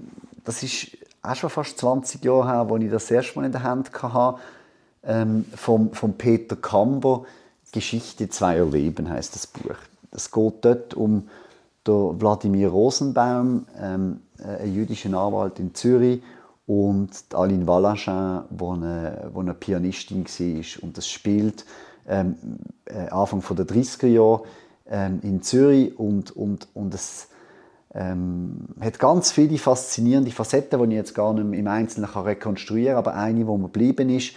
das 0.45 0.63
ist 0.63 0.99
auch 1.23 1.37
schon 1.37 1.51
fast 1.51 1.79
20 1.79 2.25
Jahre 2.25 2.47
her, 2.47 2.69
als 2.71 2.83
ich 2.83 2.91
das 2.91 3.11
erste 3.11 3.39
Mal 3.39 3.47
in 3.47 3.53
der 3.53 3.63
Hand 3.63 3.91
hatte. 4.03 4.41
Ähm, 5.05 5.45
vom, 5.55 5.93
vom 5.93 6.15
Peter 6.15 6.57
Kamber 6.57 7.25
«Geschichte 7.73 8.29
zweier 8.29 8.67
Leben» 8.67 9.09
heißt 9.09 9.35
das 9.35 9.47
Buch. 9.47 9.77
Es 10.11 10.31
geht 10.31 10.55
dort 10.63 10.95
um 10.95 11.29
Wladimir 11.87 12.69
Rosenbaum, 12.69 13.67
ähm, 13.81 14.21
ein 14.43 14.75
jüdischer 14.75 15.09
Anwalt 15.09 15.59
in 15.59 15.75
Zürich. 15.75 16.23
und 16.67 17.11
Aline 17.33 17.67
Valachin, 17.67 18.43
die 18.51 18.65
eine, 18.65 19.31
wo 19.33 19.41
eine 19.41 19.55
Pianistin 19.55 20.27
war. 20.27 20.83
Und 20.83 20.99
das 20.99 21.09
spielt 21.09 21.65
ähm, 22.07 22.37
äh, 22.85 23.09
Anfang 23.09 23.43
der 23.57 23.67
30er 23.67 24.07
Jahre 24.07 24.43
ähm, 24.91 25.21
in 25.23 25.43
Zürich 25.43 25.99
und, 25.99 26.35
und, 26.37 26.69
und 26.75 26.95
es 26.95 27.29
ähm, 27.95 28.69
hat 28.81 28.99
ganz 28.99 29.33
viele 29.33 29.59
faszinierende 29.59 30.31
Facetten, 30.31 30.79
die 30.83 30.95
ich 30.95 30.99
jetzt 30.99 31.15
gar 31.15 31.33
nicht 31.33 31.59
im 31.59 31.67
Einzelnen 31.67 32.11
kann 32.11 32.25
rekonstruieren 32.25 32.95
kann, 32.95 32.99
aber 32.99 33.15
eine, 33.15 33.39
die 33.39 33.45
mir 33.45 33.59
geblieben 33.59 34.11
ist, 34.11 34.35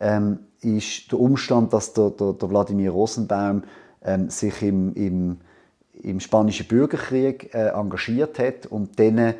ähm, 0.00 0.40
ist 0.60 1.12
der 1.12 1.20
Umstand, 1.20 1.72
dass 1.72 1.92
der, 1.92 2.10
der, 2.10 2.32
der 2.32 2.50
Wladimir 2.50 2.90
Rosenbaum 2.90 3.62
ähm, 4.04 4.30
sich 4.30 4.62
im, 4.62 4.94
im, 4.94 5.38
im 6.02 6.20
Spanischen 6.20 6.66
Bürgerkrieg 6.66 7.54
äh, 7.54 7.68
engagiert 7.68 8.38
hat 8.38 8.66
und 8.66 8.98
dann 8.98 9.18
äh, 9.18 9.34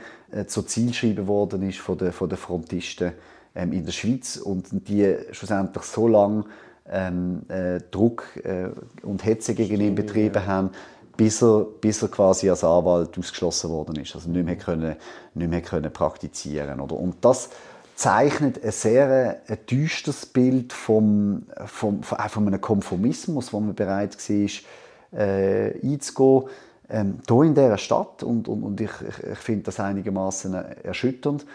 zur 0.46 0.66
Zielscheibe 0.66 1.26
worden 1.26 1.62
ist 1.68 1.78
von 1.78 1.98
den, 1.98 2.12
von 2.12 2.28
den 2.28 2.38
Frontisten 2.38 3.12
ähm, 3.54 3.72
in 3.72 3.84
der 3.84 3.92
Schweiz 3.92 4.36
und 4.36 4.88
die 4.88 5.16
schlussendlich 5.32 5.84
so 5.84 6.08
lange 6.08 6.44
ähm, 6.90 7.42
äh, 7.48 7.80
Druck 7.90 8.24
äh, 8.44 8.68
und 9.02 9.24
Hetze 9.24 9.54
gegen 9.54 9.80
ihn 9.80 9.94
betrieben 9.94 10.46
haben, 10.46 10.70
bis 11.16 11.42
er, 11.42 11.66
bis 11.80 12.02
er 12.02 12.08
quasi 12.08 12.50
als 12.50 12.64
Anwalt 12.64 13.18
ausgeschlossen 13.18 13.70
worden 13.70 13.96
ist, 13.96 14.14
also 14.14 14.28
nicht 14.30 14.44
mehr 14.44 14.56
können, 14.56 14.96
nicht 15.34 15.50
mehr 15.50 15.62
können 15.62 15.92
praktizieren 15.92 16.80
oder? 16.80 16.96
Und 16.96 17.24
das 17.24 17.50
zeichnet 17.94 18.62
ein 18.62 18.72
sehr 18.72 19.40
ein 19.46 19.58
düsteres 19.70 20.26
Bild 20.26 20.72
vom, 20.72 21.44
vom, 21.66 22.02
von 22.02 22.46
einem 22.46 22.60
Konformismus, 22.60 23.52
wo 23.52 23.60
man 23.60 23.74
bereit 23.74 24.16
war, 24.28 25.20
äh, 25.20 25.80
einzugehen, 25.80 26.50
ähm, 26.90 27.18
hier 27.26 27.42
in 27.42 27.54
dieser 27.54 27.78
Stadt. 27.78 28.22
Und, 28.22 28.48
und, 28.48 28.62
und 28.62 28.80
ich, 28.80 28.90
ich, 29.08 29.24
ich 29.32 29.38
finde 29.38 29.64
das 29.64 29.80
einigermaßen 29.80 30.54
erschütternd. 30.82 31.46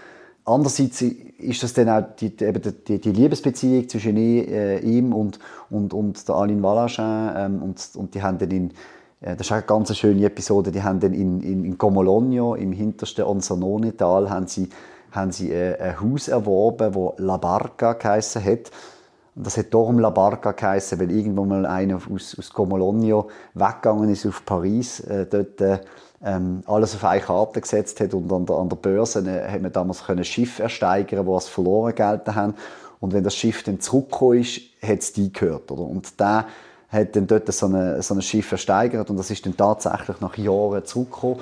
Andererseits 0.49 1.01
ist 1.01 1.63
das 1.63 1.73
dann 1.73 1.89
auch 1.89 2.03
die, 2.19 2.33
eben 2.41 2.61
die, 2.87 2.99
die 2.99 3.11
Liebesbeziehung 3.11 3.87
zwischen 3.87 4.17
äh, 4.17 4.79
ihm 4.79 5.13
und, 5.13 5.39
und, 5.69 5.93
und 5.93 6.27
der 6.27 6.35
Aline 6.35 6.63
Valachin 6.63 7.31
ähm, 7.35 7.61
und, 7.61 7.89
und 7.95 8.15
die 8.15 8.21
haben 8.21 8.39
dann 8.39 8.49
in, 8.49 8.69
äh, 9.21 9.35
das 9.35 9.47
ist 9.47 9.51
eine 9.51 9.61
ganz 9.61 9.95
schöne 9.95 10.25
Episode, 10.25 10.71
die 10.71 10.81
haben 10.81 10.99
dann 10.99 11.13
in, 11.13 11.41
in, 11.41 11.65
in 11.65 11.77
Comologno, 11.77 12.55
im 12.55 12.71
hintersten 12.71 13.25
Onsernone-Tal, 13.25 14.29
haben 14.29 14.47
sie, 14.47 14.69
haben 15.11 15.31
sie 15.31 15.51
äh, 15.51 15.79
ein 15.79 16.01
Haus 16.01 16.27
erworben, 16.27 16.93
das 16.93 17.13
La 17.19 17.37
Barca 17.37 17.93
geheissen 17.93 18.43
hat. 18.43 18.71
Das 19.43 19.57
hat 19.57 19.73
darum 19.73 19.99
La 19.99 20.09
Barca 20.09 20.51
geheissen, 20.51 20.99
weil 20.99 21.11
irgendwo 21.11 21.45
mal 21.45 21.65
einer 21.65 21.99
aus, 22.13 22.35
aus 22.37 22.49
Comologno 22.51 23.29
weggegangen 23.53 24.09
ist 24.09 24.25
auf 24.25 24.43
Paris, 24.45 24.99
äh, 25.01 25.25
dort 25.25 25.61
äh, 25.61 25.79
ähm, 26.23 26.63
alles 26.65 26.95
auf 26.95 27.05
eine 27.05 27.21
Karte 27.21 27.61
gesetzt 27.61 28.01
hat 28.01 28.13
und 28.13 28.31
an 28.31 28.45
der, 28.45 28.55
an 28.57 28.67
der 28.67 28.75
Börse 28.75 29.19
äh, 29.19 29.49
hat 29.49 29.61
man 29.61 29.71
damals 29.71 30.07
ein 30.09 30.23
Schiff 30.23 30.59
ersteigern, 30.59 31.25
wo 31.25 31.37
es 31.37 31.47
verloren 31.47 31.95
gelten 31.95 32.35
haben. 32.35 32.55
Und 32.99 33.13
wenn 33.13 33.23
das 33.23 33.35
Schiff 33.35 33.63
dann 33.63 33.79
zurückgekommen 33.79 34.41
ist, 34.41 34.59
hat 34.81 34.99
es 34.99 35.13
die 35.13 35.31
gehört. 35.31 35.71
Oder? 35.71 35.83
Und 35.83 36.19
der 36.19 36.45
hat 36.89 37.15
dann 37.15 37.27
dort 37.27 37.51
so, 37.53 37.67
eine, 37.67 38.01
so 38.01 38.15
ein 38.15 38.21
Schiff 38.21 38.51
ersteigert 38.51 39.09
und 39.09 39.17
das 39.17 39.31
ist 39.31 39.45
dann 39.45 39.55
tatsächlich 39.55 40.19
nach 40.19 40.37
Jahren 40.37 40.83
zurückgekommen. 40.83 41.39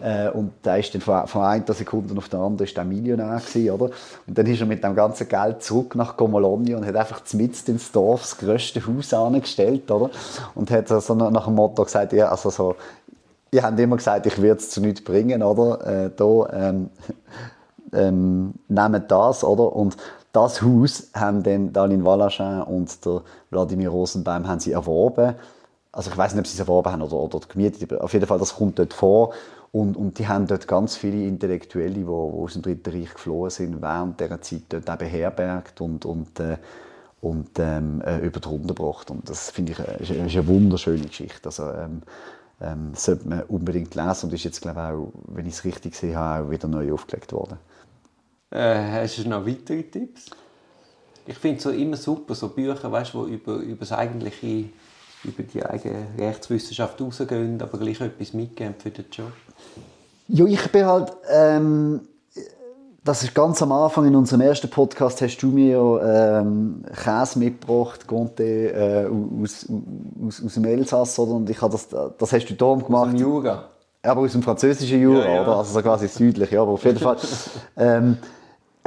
Äh, 0.00 0.30
und 0.30 0.52
da 0.62 0.76
ist 0.76 0.94
dann 0.94 1.00
von, 1.00 1.26
von 1.26 1.42
einer 1.42 1.72
Sekunde 1.72 2.16
auf 2.16 2.28
die 2.28 2.36
andere 2.36 2.64
ist 2.64 2.76
der 2.76 2.84
Millionär 2.84 3.40
gewesen, 3.40 3.70
oder? 3.70 3.90
Und 4.26 4.38
dann 4.38 4.46
ist 4.46 4.60
er 4.60 4.66
mit 4.66 4.84
dem 4.84 4.94
ganzen 4.94 5.28
Geld 5.28 5.62
zurück 5.62 5.94
nach 5.94 6.16
Comologno 6.16 6.76
und 6.76 6.86
hat 6.86 6.96
einfach 6.96 7.22
mitten 7.32 7.72
ins 7.72 7.90
Dorf 7.90 8.22
das 8.22 8.38
grösste 8.38 8.80
Haus 8.86 9.12
angestellt, 9.12 9.90
oder? 9.90 10.10
Und 10.54 10.70
hat 10.70 10.88
so 10.88 11.14
nach 11.14 11.46
dem 11.46 11.54
Motto 11.54 11.84
gesagt, 11.84 12.12
ja, 12.12 12.28
also 12.28 12.50
so, 12.50 12.76
ihr 13.50 13.62
habt 13.62 13.78
immer 13.78 13.96
gesagt, 13.96 14.26
ich 14.26 14.38
würde 14.40 14.60
es 14.60 14.70
zu 14.70 14.80
nichts 14.80 15.02
bringen, 15.02 15.42
oder? 15.42 15.86
Äh, 15.86 16.10
da, 16.14 16.48
ähm, 16.52 16.90
ähm, 17.92 18.54
nehmt 18.68 19.10
das, 19.10 19.42
oder? 19.42 19.74
Und 19.74 19.96
das 20.32 20.62
Haus 20.62 21.08
haben 21.14 21.42
dann 21.42 21.72
Dalin 21.72 22.04
Valachin 22.04 22.62
und 22.62 23.04
der 23.04 23.22
Wladimir 23.50 23.88
Rosenbaum 23.88 24.46
haben 24.46 24.60
sie 24.60 24.72
erworben. 24.72 25.34
Also 25.90 26.10
ich 26.10 26.18
weiß 26.18 26.34
nicht, 26.34 26.40
ob 26.40 26.46
sie 26.46 26.54
es 26.54 26.60
erworben 26.60 26.92
haben 26.92 27.02
oder, 27.02 27.16
oder 27.16 27.40
gemietet. 27.48 27.98
Auf 28.00 28.12
jeden 28.12 28.26
Fall, 28.26 28.38
das 28.38 28.54
kommt 28.54 28.78
dort 28.78 28.92
vor. 28.92 29.32
Und, 29.70 29.96
und 29.96 30.18
die 30.18 30.26
haben 30.26 30.46
dort 30.46 30.66
ganz 30.66 30.96
viele 30.96 31.26
Intellektuelle, 31.26 31.94
die, 31.94 32.04
die 32.04 32.08
aus 32.08 32.54
dem 32.54 32.62
Dritten 32.62 32.90
Reich 32.90 33.12
geflohen 33.12 33.50
sind, 33.50 33.82
während 33.82 34.18
dieser 34.18 34.40
Zeit 34.40 34.62
dort 34.70 34.88
auch 34.90 34.96
beherbergt 34.96 35.80
und, 35.80 36.04
und, 36.04 36.40
äh, 36.40 36.56
und 37.20 37.50
ähm, 37.58 38.00
äh, 38.00 38.18
über 38.18 38.40
die 38.40 38.48
Runde 38.48 38.74
gebracht. 38.74 39.10
Und 39.10 39.28
das 39.28 39.50
finde 39.50 39.72
ich 39.72 39.78
äh, 39.78 40.02
ist, 40.02 40.10
ist 40.10 40.36
eine 40.36 40.46
wunderschöne 40.46 41.06
Geschichte. 41.06 41.46
Also, 41.46 41.70
ähm, 41.70 42.02
ähm, 42.60 42.92
sollte 42.94 43.28
man 43.28 43.42
unbedingt 43.42 43.94
lesen 43.94 44.26
und 44.26 44.32
ist 44.34 44.44
jetzt, 44.44 44.60
glaube 44.60 44.80
auch, 44.80 45.12
wenn 45.28 45.46
ich 45.46 45.54
es 45.54 45.64
richtig 45.64 45.94
sehe, 45.94 46.18
auch 46.18 46.50
wieder 46.50 46.68
neu 46.68 46.92
aufgelegt 46.92 47.32
worden. 47.32 47.58
Äh, 48.50 49.02
hast 49.02 49.18
du 49.18 49.28
noch 49.28 49.46
weitere 49.46 49.82
Tipps? 49.84 50.26
Ich 51.26 51.36
finde 51.36 51.58
es 51.58 51.62
so 51.62 51.70
immer 51.70 51.96
super, 51.96 52.34
so 52.34 52.48
Bücher, 52.48 52.90
weißt, 52.90 53.12
die 53.14 53.34
über, 53.34 53.56
über 53.56 53.80
das 53.80 53.92
eigentliche, 53.92 54.70
über 55.24 55.42
die 55.42 55.64
eigene 55.64 56.06
Rechtswissenschaft 56.18 57.00
rausgehen, 57.00 57.60
aber 57.60 57.78
gleich 57.78 58.00
etwas 58.00 58.32
mitgeben 58.32 58.74
für 58.78 58.90
den 58.90 59.06
Job. 59.10 59.32
Ja, 60.28 60.44
ich 60.44 60.70
bin 60.70 60.86
halt 60.86 61.12
ähm, 61.30 62.00
das 63.08 63.22
ist 63.22 63.34
ganz 63.34 63.62
am 63.62 63.72
Anfang 63.72 64.06
in 64.06 64.14
unserem 64.14 64.42
ersten 64.42 64.68
Podcast 64.68 65.22
hast 65.22 65.38
du 65.38 65.46
mir 65.48 66.00
ähm, 66.04 66.84
Käse 66.94 67.38
mitgebracht, 67.38 68.06
Conte 68.06 68.44
äh, 68.44 69.06
aus, 69.42 69.66
aus, 70.26 70.44
aus 70.44 70.54
dem 70.54 70.64
Elsass, 70.66 71.18
oder? 71.18 71.32
Und 71.32 71.48
ich 71.48 71.60
habe 71.62 71.72
das, 71.72 71.88
das 71.88 72.32
hast 72.32 72.46
du 72.46 72.54
da 72.54 72.74
gemacht. 72.74 73.06
Aus 73.06 73.10
dem 73.12 73.16
Jura. 73.16 73.64
Aber 74.02 74.20
aus 74.20 74.32
dem 74.32 74.42
französischen 74.42 75.00
Jura, 75.00 75.24
ja, 75.24 75.34
ja. 75.36 75.42
oder? 75.42 75.56
Also 75.56 75.72
so 75.72 75.82
quasi 75.82 76.06
südlich, 76.06 76.50
ja, 76.50 76.60
aber 76.60 76.72
auf 76.72 76.84
jeden 76.84 76.98
Fall. 76.98 77.16
ähm, 77.78 78.18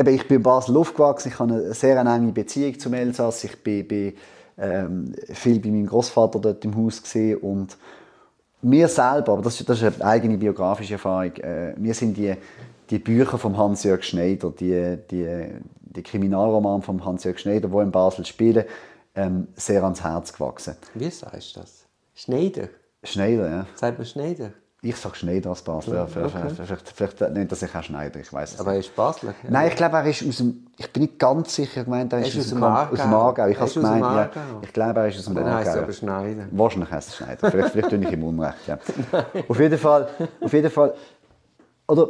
ich 0.07 0.27
bin 0.27 0.37
in 0.37 0.43
Basel 0.43 0.77
aufgewachsen, 0.77 1.29
ich 1.29 1.39
habe 1.39 1.53
eine 1.53 1.73
sehr 1.73 1.97
enge 1.97 2.31
Beziehung 2.31 2.79
zum 2.79 2.93
Elsass, 2.93 3.43
ich 3.43 3.63
bin, 3.63 3.87
bin 3.87 4.13
ähm, 4.61 5.13
viel 5.33 5.59
bei 5.59 5.69
meinem 5.69 5.87
Großvater 5.87 6.39
dort 6.39 6.63
im 6.63 6.75
Haus 6.75 7.01
gesehen 7.01 7.37
und 7.39 7.77
mir 8.61 8.87
selber, 8.87 9.33
aber 9.33 9.41
das, 9.41 9.57
das 9.65 9.81
ist 9.81 10.01
eine 10.01 10.05
eigene 10.05 10.37
biografische 10.37 10.93
Erfahrung, 10.93 11.35
äh, 11.37 11.73
wir 11.77 11.93
sind 11.93 12.15
die 12.15 12.35
die 12.91 12.99
Bücher 12.99 13.37
von 13.37 13.57
Hans-Jörg 13.57 14.03
Schneider, 14.03 14.51
die, 14.51 14.97
die, 15.09 15.47
die 15.81 16.03
Kriminalroman 16.03 16.81
von 16.81 17.03
Hans-Jörg 17.03 17.39
Schneider, 17.39 17.69
die 17.69 17.77
in 17.77 17.91
Basel 17.91 18.25
spielen, 18.25 18.65
ähm, 19.15 19.47
sehr 19.55 19.83
ans 19.83 20.03
Herz 20.03 20.33
gewachsen. 20.33 20.75
Wie 20.93 21.09
sagst 21.09 21.55
du 21.55 21.61
das? 21.61 21.85
Schneider? 22.13 22.67
Schneider, 23.03 23.49
ja. 23.49 23.67
Sagt 23.75 23.97
man 23.97 24.05
Schneider? 24.05 24.51
Ich 24.83 24.95
sage 24.95 25.15
Schneider 25.15 25.51
als 25.51 25.61
Basler. 25.61 26.07
Okay. 26.09 26.27
vielleicht, 26.55 26.89
vielleicht, 26.89 27.21
nennt 27.33 27.51
er 27.51 27.55
sich 27.55 27.75
auch 27.75 27.83
Schneider, 27.83 28.19
ich 28.19 28.33
weiß 28.33 28.59
Aber 28.59 28.73
er 28.73 28.79
ist 28.79 28.95
Basler? 28.95 29.35
Ja. 29.43 29.51
Nein, 29.51 29.67
ich 29.67 29.75
glaube, 29.75 29.97
er 29.97 30.05
ist 30.07 30.27
aus 30.27 30.37
dem... 30.37 30.65
Ich 30.75 30.91
bin 30.91 31.03
nicht 31.03 31.19
ganz 31.19 31.53
sicher, 31.53 31.83
gemeint, 31.83 32.11
er 32.13 32.21
ist, 32.21 32.33
ist 32.33 32.45
aus, 32.45 32.49
dem 32.49 32.63
Aargau. 32.63 32.93
Aus 32.93 33.01
dem 33.01 33.13
Aargau. 33.13 33.47
Ich, 33.47 33.59
habe 33.59 33.71
gemeint, 33.71 34.01
ja, 34.01 34.29
ich 34.63 34.73
glaube, 34.73 34.99
er 35.01 35.07
ist 35.07 35.19
aus 35.19 35.25
dem 35.25 35.37
Aargau. 35.37 35.49
Dann 35.49 35.59
heißt 35.59 35.77
aber 35.77 35.93
Schneider. 35.93 36.45
Wahrscheinlich 36.49 36.91
heißt 36.91 37.09
es 37.09 37.15
Schneider. 37.15 37.51
Vielleicht, 37.51 37.69
vielleicht 37.69 37.89
tue 37.89 37.99
ich 37.99 38.11
ihm 38.11 38.23
Unrecht, 38.23 38.67
ja. 38.67 38.79
auf 39.47 39.59
jeden 39.59 39.77
Fall... 39.77 40.09
Auf 40.39 40.53
jeden 40.53 40.71
Fall 40.71 40.95
oder 41.87 42.07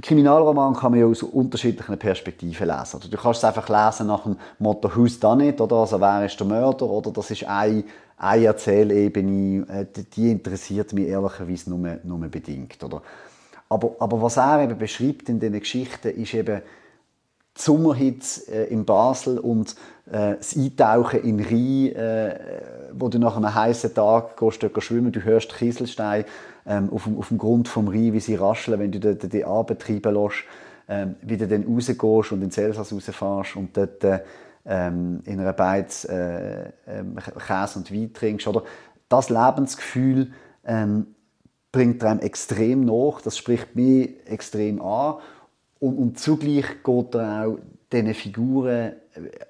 Kriminalroman 0.00 0.74
kann 0.74 0.92
man 0.92 1.00
ja 1.00 1.06
aus 1.06 1.22
unterschiedlichen 1.22 1.98
Perspektiven 1.98 2.68
lesen. 2.68 3.00
Du 3.10 3.16
kannst 3.16 3.42
es 3.42 3.44
einfach 3.44 3.68
lesen 3.68 4.06
nach 4.06 4.22
dem 4.22 4.36
Motto 4.58 4.90
«Who's 4.94 5.18
done 5.18 5.48
it?» 5.48 5.60
oder 5.60 5.76
«Also 5.76 6.00
wer 6.00 6.24
ist 6.24 6.38
der 6.38 6.46
Mörder?» 6.46 6.86
oder 6.86 7.10
«Das 7.10 7.30
ist 7.30 7.44
eine, 7.44 7.82
eine 8.18 8.46
Erzählebene, 8.46 9.66
äh, 9.68 9.86
die 10.14 10.30
interessiert 10.30 10.92
mich 10.92 11.08
ehrlicherweise 11.08 11.70
nur, 11.70 11.98
nur 12.02 12.18
bedingt». 12.28 12.82
Oder? 12.82 13.02
Aber, 13.68 13.96
aber 13.98 14.20
was 14.20 14.36
er 14.36 14.64
eben 14.64 14.78
beschreibt 14.78 15.28
in 15.28 15.40
diesen 15.40 15.58
Geschichten, 15.58 16.08
ist 16.08 16.34
eben 16.34 16.62
die 17.56 17.62
Sommerhitze 17.62 18.52
äh, 18.52 18.72
in 18.72 18.84
Basel 18.84 19.38
und 19.38 19.74
äh, 20.10 20.36
das 20.36 20.56
Eintauchen 20.56 21.22
in 21.22 21.40
Rhein, 21.40 22.38
wo 22.92 23.08
du 23.08 23.18
nach 23.18 23.36
einem 23.36 23.54
heißen 23.54 23.94
Tag 23.94 24.36
gehst, 24.36 24.62
dort 24.62 24.82
schwimmen, 24.82 25.12
du 25.12 25.22
hörst 25.22 25.54
Kieselsteine 25.54 26.24
ähm, 26.66 26.90
auf, 26.92 27.04
dem, 27.04 27.18
auf 27.18 27.28
dem 27.28 27.38
Grund 27.38 27.68
vom 27.68 27.88
Rhein, 27.88 28.12
wie 28.12 28.20
sie 28.20 28.34
rascheln, 28.34 28.80
wenn 28.80 28.92
du 28.92 29.00
dort 29.00 29.32
die 29.32 29.44
Arbeit 29.44 29.80
treiben 29.80 30.14
lässt, 30.14 30.44
ähm, 30.88 31.16
wie 31.22 31.36
du 31.36 31.46
dann 31.46 31.64
rausgehst 31.64 32.32
und 32.32 32.42
ins 32.42 32.58
Elsass 32.58 32.92
rausfährst 32.92 33.56
und 33.56 33.76
dort 33.76 34.02
ähm, 34.68 35.22
in 35.24 35.40
einer 35.40 35.54
Beiz 35.54 36.04
äh, 36.04 36.66
äh, 36.66 37.04
Käse 37.46 37.78
und 37.78 37.92
Wein 37.92 38.12
trinkst. 38.12 38.46
Oder? 38.46 38.62
Das 39.08 39.30
Lebensgefühl 39.30 40.32
ähm, 40.64 41.14
bringt 41.72 42.04
einem 42.04 42.20
extrem 42.20 42.84
nach, 42.84 43.20
das 43.22 43.36
spricht 43.36 43.74
mich 43.74 44.14
extrem 44.26 44.80
an 44.82 45.16
und, 45.80 45.96
und 45.96 46.18
zugleich 46.18 46.66
geht 46.84 47.14
er 47.14 47.46
auch 47.46 47.58
diesen 47.92 48.14
Figuren, 48.14 48.92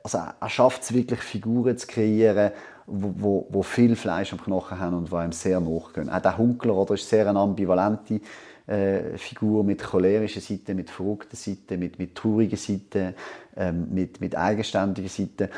also 0.04 0.18
er 0.40 0.48
schafft 0.48 0.82
es 0.82 0.94
wirklich 0.94 1.20
Figuren 1.20 1.76
zu 1.76 1.87
kreieren, 1.87 2.52
wo, 2.87 3.12
wo, 3.16 3.46
wo, 3.50 3.62
viel 3.62 3.96
Fleisch 3.96 4.32
am 4.32 4.40
Knochen 4.40 4.78
haben 4.78 4.96
und 4.96 5.10
die 5.10 5.16
einem 5.16 5.32
sehr 5.32 5.60
nachgehen. 5.60 6.08
Auch 6.08 6.20
der 6.20 6.38
Hunkler 6.38 6.75
oder, 6.75 6.94
ist 6.94 7.08
sehr 7.08 7.28
eine 7.28 7.38
ambivalente 7.38 8.20
äh, 8.68 9.16
Figur 9.16 9.64
mit 9.64 9.82
cholerischer 9.82 10.40
Seite, 10.40 10.75
mit 10.75 10.90
verrückter 10.90 11.37
Seite, 11.37 11.76
mit, 11.76 11.98
mit 11.98 12.14
trauriger 12.14 12.56
Seite, 12.56 13.14
ähm, 13.56 13.88
mit, 13.90 14.20
mit 14.20 14.37
eigenständiger 14.37 15.08
Seite. 15.08 15.50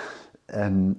Ähm, 0.48 0.96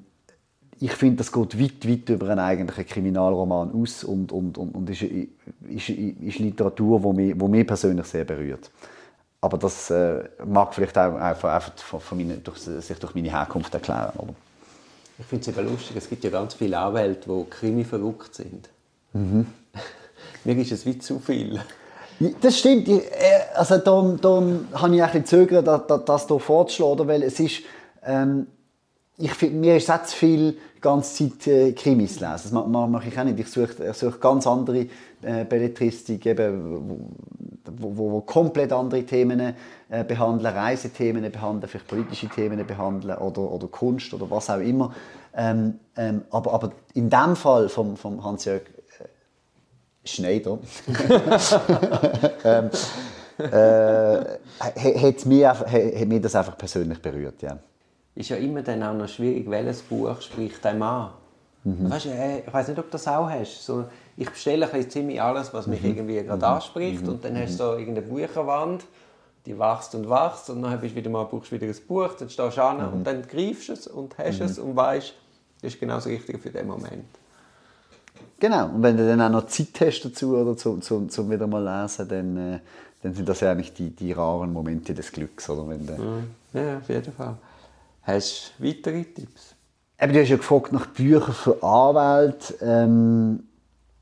ich 0.79 0.93
finde, 0.93 1.17
das 1.17 1.31
geht 1.31 1.59
weit, 1.59 1.87
weit 1.87 2.09
über 2.09 2.29
einen 2.29 2.39
eigentlichen 2.39 2.85
Kriminalroman 2.85 3.71
aus 3.71 4.03
und, 4.03 4.31
und, 4.31 4.57
und, 4.57 4.73
und 4.73 4.89
ist, 4.89 5.03
ist, 5.03 5.89
ist 5.89 6.39
Literatur, 6.39 6.99
die 6.99 7.13
mich, 7.13 7.37
die 7.37 7.47
mich 7.47 7.67
persönlich 7.67 8.05
sehr 8.07 8.25
berührt. 8.25 8.71
aber 9.41 9.57
das 9.57 9.89
äh, 9.89 10.23
mag 10.45 10.73
vielleicht 10.73 10.97
auch 10.97 11.15
einfach, 11.15 11.53
einfach 11.53 12.01
von, 12.01 12.17
meine, 12.17 12.37
durch, 12.37 12.59
sich 12.59 12.97
durch 12.97 13.15
meine 13.15 13.31
Herkunft 13.31 13.73
erklären. 13.73 14.13
Oder? 14.17 14.35
Ich 15.17 15.25
finde 15.25 15.49
es 15.49 15.57
eben 15.57 15.69
lustig, 15.69 15.95
es 15.97 16.09
gibt 16.09 16.23
ja 16.23 16.29
ganz 16.29 16.53
viele 16.53 16.77
Anwälte, 16.77 17.29
die 17.29 17.49
Krimi 17.49 17.83
verrückt 17.83 18.35
sind. 18.35 18.69
Mhm. 19.13 19.47
Mir 20.43 20.57
ist 20.57 20.71
es 20.71 20.85
wie 20.85 20.97
zu 20.97 21.19
viel. 21.19 21.59
Das 22.41 22.59
stimmt. 22.59 22.87
Äh, 22.87 23.01
also 23.55 23.77
darum, 23.77 24.19
darum 24.21 24.67
habe 24.73 24.95
ich 24.95 25.01
ein 25.01 25.07
bisschen 25.07 25.25
zögern, 25.25 25.65
das, 26.05 26.27
hier 26.27 26.39
vorzuschlagen, 26.39 27.07
weil 27.07 27.23
es 27.23 27.39
ist, 27.39 27.61
ähm, 28.05 28.47
ich 29.17 29.33
find, 29.33 29.55
mir 29.55 29.77
ist 29.77 29.89
es 29.89 30.09
zu 30.09 30.15
viel 30.15 30.57
ganze 30.81 31.29
Zeit 31.29 31.47
äh, 31.47 31.71
Krimis 31.73 32.19
lesen. 32.19 32.27
Das 32.27 32.51
mache, 32.51 33.07
ich 33.07 33.19
auch 33.19 33.23
nicht. 33.23 33.39
Ich 33.39 33.47
suche, 33.47 33.89
ich 33.89 33.95
suche 33.95 34.19
ganz 34.19 34.45
andere 34.47 34.87
äh, 35.21 35.45
Belletristik, 35.47 36.25
eben, 36.25 37.09
wo, 37.65 37.95
wo, 37.95 38.11
wo, 38.11 38.21
komplett 38.21 38.71
andere 38.73 39.03
Themen 39.03 39.39
äh, 39.89 40.03
behandeln, 40.03 40.53
Reisethemen 40.55 41.31
behandeln, 41.31 41.69
vielleicht 41.69 41.87
politische 41.87 42.29
Themen 42.29 42.65
behandeln 42.65 43.17
oder, 43.17 43.41
oder 43.41 43.67
Kunst 43.67 44.13
oder 44.13 44.29
was 44.29 44.49
auch 44.49 44.59
immer. 44.59 44.93
Ähm, 45.35 45.79
ähm, 45.95 46.23
aber, 46.31 46.53
aber 46.53 46.71
in 46.93 47.09
dem 47.09 47.35
Fall 47.35 47.69
vom, 47.69 47.95
vom 47.95 48.23
Hans-Jörg 48.23 48.63
Schneider 50.03 50.57
ähm, 52.43 52.69
äh, 53.37 54.25
hat, 54.59 55.25
mich, 55.25 55.45
hat 55.45 56.07
mich 56.07 56.21
das 56.21 56.35
einfach 56.35 56.57
persönlich 56.57 57.01
berührt. 57.01 57.41
Ja. 57.41 57.59
Ist 58.15 58.29
ja 58.29 58.37
immer 58.37 58.61
dann 58.61 58.83
auch 58.83 58.93
noch 58.93 59.07
schwierig, 59.07 59.49
welches 59.49 59.81
Buch 59.81 60.19
spricht 60.21 60.65
einem 60.65 60.83
an. 60.83 61.11
Mhm. 61.63 61.89
Weißt, 61.89 62.07
äh, 62.07 62.39
ich 62.39 62.53
weiß 62.53 62.69
nicht, 62.69 62.79
ob 62.79 62.85
du 62.85 62.91
das 62.91 63.07
auch 63.07 63.29
hast. 63.29 63.63
So, 63.63 63.85
ich 64.17 64.29
bestelle 64.29 64.67
ziemlich 64.89 65.21
alles, 65.21 65.53
was 65.53 65.67
mich 65.67 65.81
mhm. 65.81 65.89
irgendwie 65.89 66.23
gerade 66.23 66.37
mhm. 66.37 66.43
anspricht. 66.43 67.07
Und 67.07 67.23
dann 67.23 67.37
hast 67.37 67.53
du 67.53 67.63
so 67.63 67.73
irgendeine 67.75 68.07
Bucherwand, 68.07 68.85
die 69.45 69.57
wächst 69.57 69.93
und 69.95 70.09
wächst. 70.09 70.49
Und 70.49 70.63
dann 70.63 70.79
bist 70.79 70.93
du 70.93 70.99
wieder 70.99 71.09
mal, 71.09 71.25
brauchst 71.25 71.51
wieder 71.51 71.67
ein 71.67 71.75
Buch, 71.87 72.13
dann 72.17 72.29
stehst 72.29 72.57
du 72.57 72.63
an 72.63 72.77
mhm. 72.77 72.93
und 72.93 73.03
dann 73.05 73.21
greifst 73.27 73.69
du 73.69 73.73
es 73.73 73.87
und 73.87 74.17
hast 74.17 74.39
mhm. 74.39 74.45
es 74.45 74.59
und 74.59 74.75
weißt, 74.75 75.13
das 75.61 75.73
ist 75.73 75.79
genau 75.79 75.95
das 75.95 76.07
Richtige 76.07 76.39
für 76.39 76.49
den 76.49 76.67
Moment. 76.67 77.05
Genau, 78.39 78.65
und 78.67 78.83
wenn 78.83 78.97
du 78.97 79.07
dann 79.07 79.21
auch 79.21 79.29
noch 79.29 79.47
Zeit 79.47 79.79
hast 79.81 80.01
dazu, 80.01 80.35
oder 80.35 80.57
zum, 80.57 80.81
zum, 80.81 81.09
zum 81.09 81.29
wieder 81.29 81.47
mal 81.47 81.63
lesen, 81.63 82.07
dann, 82.07 82.37
äh, 82.37 82.59
dann 83.03 83.13
sind 83.13 83.29
das 83.29 83.39
ja 83.41 83.51
eigentlich 83.51 83.73
die, 83.73 83.89
die 83.89 84.11
raren 84.11 84.51
Momente 84.51 84.93
des 84.93 85.11
Glücks. 85.11 85.49
Oder? 85.49 85.69
Wenn 85.69 85.85
du... 85.85 85.93
Ja, 86.53 86.77
auf 86.77 86.89
jeden 86.89 87.13
Fall. 87.13 87.35
Hast 88.03 88.53
du 88.57 88.67
weitere 88.67 89.03
Tipps? 89.03 89.55
Eben, 89.99 90.13
du 90.13 90.21
hast 90.21 90.29
ja 90.29 90.37
gefragt 90.37 90.71
nach 90.71 90.87
Büchern 90.87 91.33
für 91.33 91.61
Anwälte. 91.63 92.55
Ähm, 92.61 93.43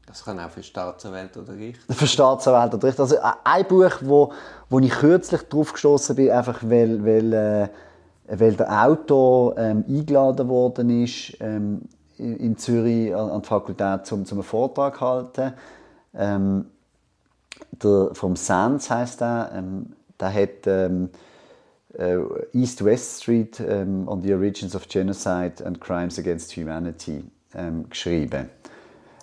das 0.05 0.23
kann 0.23 0.39
auch 0.39 0.49
für 0.49 0.63
Staatsanwälte 0.63 1.41
oder 1.41 1.53
Richter. 1.53 1.93
Für 1.93 2.07
Staatsanwälte 2.07 2.77
oder 2.77 2.87
Richter. 2.87 3.03
Also 3.03 3.17
ein 3.43 3.67
Buch, 3.67 3.91
wo, 4.01 4.33
wo 4.69 4.79
ich 4.79 4.91
kürzlich 4.91 5.41
drauf 5.43 5.73
gestoßen 5.73 6.15
bin, 6.15 6.31
einfach 6.31 6.61
weil, 6.63 7.05
weil, 7.05 7.33
äh, 7.33 7.67
weil 8.27 8.53
der 8.53 8.85
Autor 8.87 9.57
ähm, 9.57 9.83
eingeladen 9.87 10.47
worden 10.47 11.03
ist 11.03 11.37
ähm, 11.41 11.81
in 12.19 12.57
Zürich 12.57 13.15
an, 13.15 13.41
die 13.41 13.47
Fakultät 13.47 14.11
um, 14.11 14.25
zum 14.25 14.37
einen 14.39 14.43
Vortrag 14.43 14.97
zu 14.97 15.01
halten. 15.01 15.53
Ähm, 16.13 16.65
der, 17.71 18.09
vom 18.13 18.35
Sands 18.35 18.89
heißt 18.89 19.21
er. 19.21 19.51
Ähm, 19.53 19.93
der 20.19 20.33
hat 20.33 20.67
ähm, 20.67 21.09
äh, 21.93 22.17
East-West 22.53 23.23
Street 23.23 23.59
ähm, 23.59 24.07
on 24.07 24.21
the 24.21 24.33
Origins 24.33 24.75
of 24.75 24.87
Genocide 24.87 25.65
and 25.65 25.79
Crimes 25.79 26.19
Against 26.19 26.55
Humanity 26.55 27.23
ähm, 27.55 27.89
geschrieben. 27.89 28.49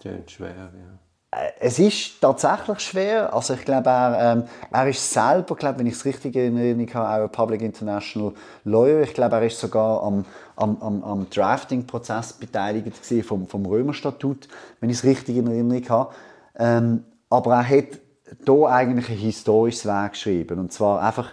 Klingt 0.00 0.30
schwer, 0.30 0.54
ja. 0.56 0.95
Äh, 1.36 1.52
es 1.60 1.78
ist 1.78 2.20
tatsächlich 2.20 2.80
schwer. 2.80 3.32
Also 3.34 3.54
ich 3.54 3.64
glaube, 3.64 3.90
er, 3.90 4.32
ähm, 4.32 4.44
er 4.70 4.88
ist 4.88 5.12
selber, 5.12 5.54
glaube, 5.56 5.78
wenn 5.80 5.86
ich 5.86 5.94
es 5.94 6.04
richtig 6.04 6.36
in 6.36 6.56
Erinnerung 6.56 6.94
habe, 6.94 7.08
auch 7.08 7.28
ein 7.28 7.32
Public 7.32 7.62
International 7.62 8.32
Lawyer. 8.64 9.02
Ich 9.02 9.14
glaube, 9.14 9.36
er 9.36 9.46
ist 9.46 9.58
sogar 9.58 10.02
am, 10.02 10.24
am, 10.56 10.80
am, 10.80 11.04
am 11.04 11.30
Drafting-Prozess 11.30 12.34
beteiligt 12.34 12.92
vom, 13.24 13.46
vom 13.46 13.66
Römerstatut, 13.66 14.48
wenn 14.80 14.90
ich 14.90 14.98
es 14.98 15.04
richtig 15.04 15.36
in 15.36 15.46
Erinnerung 15.46 15.88
habe. 15.88 16.14
Ähm, 16.58 17.04
aber 17.28 17.54
er 17.54 17.68
hat 17.68 17.98
hier 18.44 18.68
eigentlich 18.68 19.10
ein 19.10 19.18
historisches 19.18 19.86
Werk 19.86 20.12
geschrieben. 20.12 20.58
Und 20.58 20.72
zwar 20.72 21.02
einfach 21.02 21.32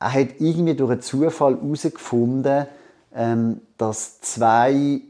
er 0.00 0.14
hat 0.14 0.28
irgendwie 0.38 0.74
durch 0.74 0.92
einen 0.92 1.02
Zufall 1.02 1.56
herausgefunden, 1.56 2.66
ähm, 3.14 3.60
dass 3.76 4.20
zwei 4.22 5.02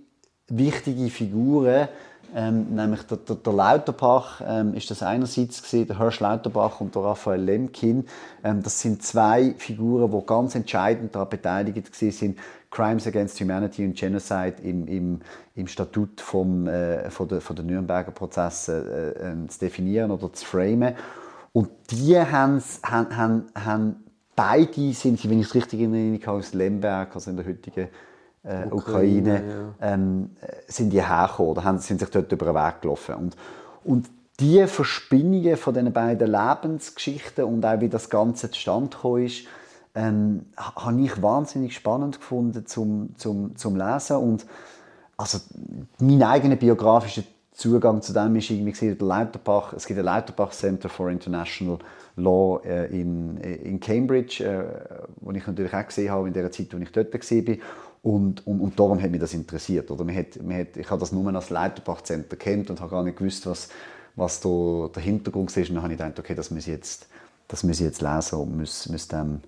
wichtige 0.48 1.08
Figuren, 1.10 1.88
ähm, 2.34 2.74
nämlich 2.74 3.02
der, 3.02 3.18
der, 3.18 3.36
der 3.36 3.52
Lauterbach 3.52 4.40
ähm, 4.46 4.74
ist 4.74 4.90
das 4.90 5.02
einerseits 5.02 5.62
gesehen, 5.62 5.88
der 5.88 5.98
Hirsch 5.98 6.20
Lauterbach 6.20 6.80
und 6.80 6.94
der 6.94 7.02
Raphael 7.02 7.40
Lemkin. 7.40 8.06
Ähm, 8.44 8.62
das 8.62 8.80
sind 8.80 9.02
zwei 9.02 9.54
Figuren, 9.58 10.10
die 10.10 10.26
ganz 10.26 10.54
entscheidend 10.54 11.14
daran 11.14 11.28
beteiligt 11.28 11.94
sind, 11.94 12.38
Crimes 12.70 13.06
Against 13.06 13.40
Humanity 13.40 13.84
und 13.84 13.96
Genocide 13.96 14.56
im, 14.62 14.86
im, 14.86 15.20
im 15.56 15.66
Statut 15.66 16.20
vom, 16.20 16.68
äh, 16.68 17.10
von, 17.10 17.28
der, 17.28 17.40
von 17.40 17.56
der 17.56 17.64
Nürnberger 17.64 18.12
Prozesse 18.12 19.16
äh, 19.18 19.32
äh, 19.32 19.46
zu 19.48 19.58
definieren 19.58 20.10
oder 20.10 20.32
zu 20.32 20.44
framen. 20.44 20.94
Und 21.52 21.68
die 21.90 22.16
haben, 22.16 22.62
haben, 22.84 23.46
haben, 23.56 23.96
beide 24.36 24.92
sind, 24.92 25.28
wenn 25.28 25.40
ich 25.40 25.48
es 25.48 25.54
richtig 25.54 25.80
in 25.80 25.92
Erinnerung 25.92 26.26
habe, 26.26 26.38
aus 26.38 26.54
Lemberg, 26.54 27.14
also 27.14 27.30
in 27.30 27.36
der 27.36 27.46
heutigen 27.46 27.88
äh, 28.42 28.66
Ukraine, 28.70 28.72
Ukraine 28.72 29.42
ja. 29.80 29.94
ähm, 29.94 30.30
sind 30.66 30.92
die 30.92 31.06
hergekommen 31.06 31.52
oder 31.52 31.64
haben, 31.64 31.78
sind 31.78 32.00
sich 32.00 32.10
dort 32.10 32.30
über 32.32 32.46
den 32.46 32.54
Weg 32.54 32.82
gelaufen. 32.82 33.14
Und, 33.16 33.36
und 33.84 34.06
die 34.40 34.66
Verspinnungen 34.66 35.56
von 35.56 35.74
diesen 35.74 35.92
beiden 35.92 36.30
Lebensgeschichten 36.30 37.44
und 37.44 37.64
auch 37.64 37.80
wie 37.80 37.88
das 37.88 38.08
Ganze 38.08 38.50
zustande 38.50 38.88
gekommen 38.88 39.26
ist, 39.26 39.44
ähm, 39.94 40.46
habe 40.56 41.00
ich 41.00 41.20
wahnsinnig 41.20 41.74
spannend 41.74 42.20
gefunden 42.20 42.64
zum, 42.66 43.14
zum, 43.16 43.56
zum 43.56 43.76
Lesen. 43.76 44.16
Und 44.16 44.46
also 45.16 45.38
mein 45.98 46.22
eigener 46.22 46.56
biografischer 46.56 47.22
Zugang 47.52 48.00
zu 48.00 48.14
dem 48.14 48.34
ist 48.36 48.50
irgendwie 48.50 48.94
der 48.94 49.06
Lauterbach, 49.06 49.74
es 49.74 49.86
gibt 49.86 49.98
ein 49.98 50.06
Lauterbach 50.06 50.52
Center 50.52 50.88
for 50.88 51.10
International 51.10 51.78
Law 52.16 52.60
äh, 52.64 52.86
in, 52.86 53.36
in 53.36 53.80
Cambridge, 53.80 54.42
äh, 54.44 54.64
wo 55.20 55.30
ich 55.32 55.46
natürlich 55.46 55.74
auch 55.74 55.86
gesehen 55.86 56.10
habe 56.10 56.28
in 56.28 56.32
der 56.32 56.50
Zeit, 56.50 56.72
als 56.72 56.82
ich 56.82 56.92
dort 56.92 57.12
war. 57.12 57.56
Und, 58.02 58.46
und, 58.46 58.60
und 58.60 58.78
darum 58.78 59.00
hat 59.00 59.10
mich 59.10 59.20
das 59.20 59.34
interessiert. 59.34 59.90
Oder? 59.90 60.04
Man 60.04 60.16
hat, 60.16 60.42
man 60.42 60.58
hat, 60.58 60.76
ich 60.76 60.88
habe 60.88 61.00
das 61.00 61.12
nur 61.12 61.34
als 61.34 61.50
Leiterbach 61.50 62.02
Center 62.02 62.36
kennt 62.36 62.70
und 62.70 62.80
habe 62.80 62.90
gar 62.90 63.02
nicht 63.02 63.18
gewusst, 63.18 63.46
was, 63.46 63.68
was 64.16 64.40
da 64.40 64.88
der 64.94 65.02
Hintergrund 65.02 65.54
ist. 65.54 65.68
Und 65.68 65.74
dann 65.74 65.82
habe 65.82 65.92
ich 65.92 65.98
gedacht, 65.98 66.18
okay, 66.18 66.34
das 66.34 66.50
muss 66.50 66.66
ich 66.66 66.72
jetzt, 66.72 67.08
das 67.48 67.62
muss 67.62 67.80
ich 67.80 67.86
jetzt 67.86 68.00
lesen 68.00 68.38
und 68.38 68.56
muss, 68.56 68.88
muss, 68.88 69.08
dem, 69.08 69.40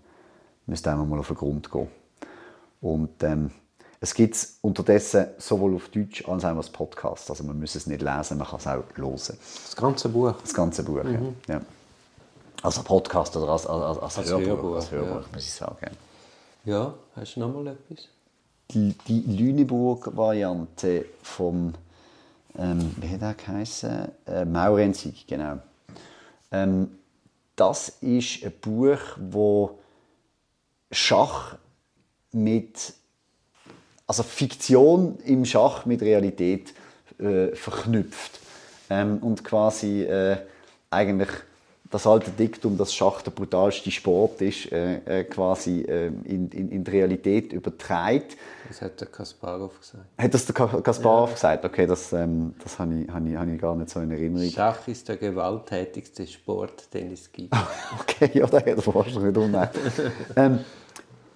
muss 0.67 0.83
dem 0.83 1.09
mal 1.09 1.19
auf 1.19 1.29
den 1.29 1.37
Grund 1.37 1.71
gehen. 1.71 1.89
Und 2.83 3.23
ähm, 3.23 3.51
es 4.01 4.13
gibt 4.15 4.35
es 4.35 4.59
unterdessen 4.61 5.27
sowohl 5.39 5.77
auf 5.77 5.89
Deutsch 5.89 6.29
als 6.29 6.45
auch 6.45 6.57
als 6.57 6.69
Podcast. 6.69 7.31
Also 7.31 7.45
man 7.45 7.59
muss 7.59 7.77
es 7.77 7.87
nicht 7.87 8.03
lesen, 8.03 8.37
man 8.37 8.49
kann 8.49 8.59
es 8.59 8.67
auch 8.67 8.83
hören. 8.95 9.13
Das 9.15 9.77
ganze 9.77 10.09
Buch? 10.09 10.35
Das 10.43 10.53
ganze 10.53 10.83
Buch, 10.83 11.05
mhm. 11.05 11.37
ja. 11.47 11.55
ja. 11.55 11.61
Als 12.63 12.79
Podcast 12.81 13.37
oder 13.37 13.53
als, 13.53 13.67
als, 13.67 13.99
als, 13.99 14.19
als 14.19 14.29
Hörbuch, 14.29 14.47
Hörbuch, 14.47 14.75
als 14.75 14.91
Hörbuch 14.91 15.23
ja. 15.23 15.29
muss 15.33 15.45
ich 15.45 15.53
sagen. 15.53 15.91
Ja, 16.65 16.95
hast 17.15 17.37
du 17.37 17.41
noch 17.41 17.53
mal 17.55 17.67
etwas? 17.69 18.09
Die, 18.71 18.95
Lüneburg-Variante 19.09 21.05
vom, 21.23 21.75
ähm, 22.59 22.95
wie 22.99 23.09
hat 23.09 23.23
er 23.23 23.35
geheißen? 23.35 24.09
Äh, 24.27 24.45
Maurenzig, 24.45 25.27
genau. 25.27 25.59
Ähm, 26.51 26.91
das 27.57 27.91
ist 28.01 28.45
ein 28.45 28.53
Buch, 28.61 28.99
wo 29.19 29.79
Schach 30.91 31.57
mit, 32.33 32.95
also 34.07 34.23
Fiktion 34.23 35.19
im 35.25 35.45
Schach 35.45 35.85
mit 35.85 36.01
Realität 36.01 36.73
äh, 37.19 37.55
verknüpft 37.55 38.41
ähm, 38.91 39.19
und 39.19 39.45
quasi 39.45 40.03
äh, 40.03 40.39
eigentlich 40.91 41.31
das 41.93 42.07
alte 42.07 42.31
Diktum, 42.31 42.79
dass 42.79 42.95
Schach 42.95 43.21
der 43.21 43.33
brutalste 43.33 43.91
Sport 43.91 44.41
ist, 44.41 44.73
äh, 44.73 45.21
äh, 45.21 45.25
quasi 45.25 45.83
äh, 45.83 46.07
in, 46.07 46.49
in, 46.49 46.71
in 46.71 46.85
die 46.85 46.91
Realität 46.91 47.53
überträgt. 47.53 48.39
Das 48.67 48.81
hat 48.81 48.99
der 48.99 49.09
Kasparov 49.09 49.79
gesagt. 49.79 50.07
Hat 50.17 50.33
das 50.33 50.47
der 50.47 50.55
Kasparov 50.55 51.29
ja. 51.29 51.35
gesagt? 51.35 51.65
Okay, 51.67 51.87
das, 51.87 52.13
ähm, 52.15 52.55
das 52.63 52.79
habe 52.79 52.95
ich, 52.95 53.11
hab 53.11 53.27
ich, 53.27 53.37
hab 53.37 53.47
ich 53.47 53.61
gar 53.61 53.77
nicht 53.77 53.91
so 53.91 54.01
in 54.01 54.11
Erinnerung. 54.11 54.49
Schach 54.49 54.89
ist 54.89 55.07
der 55.07 55.19
gewalttätigste 55.19 56.27
Sport, 56.27 56.93
den 56.95 57.13
es 57.13 57.31
gibt. 57.31 57.55
okay, 58.01 58.31
ja, 58.33 58.47
da 58.47 58.57
hat 58.57 58.67
er 58.67 58.87
wahrscheinlich 58.87 59.25
nicht 59.25 59.37
unrecht. 59.37 59.73
ähm, 60.37 60.61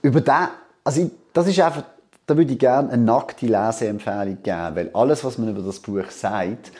über 0.00 0.22
den, 0.22 0.48
also 0.82 1.10
das 1.34 1.48
ist 1.48 1.60
einfach, 1.60 1.84
da 2.26 2.34
würde 2.34 2.54
ich 2.54 2.58
gerne 2.58 2.90
eine 2.90 3.02
nackte 3.02 3.46
Leseempfehlung 3.46 4.42
geben, 4.42 4.74
weil 4.74 4.90
alles, 4.94 5.22
was 5.22 5.36
man 5.36 5.50
über 5.50 5.60
das 5.60 5.80
Buch 5.80 6.08
sagt, 6.10 6.72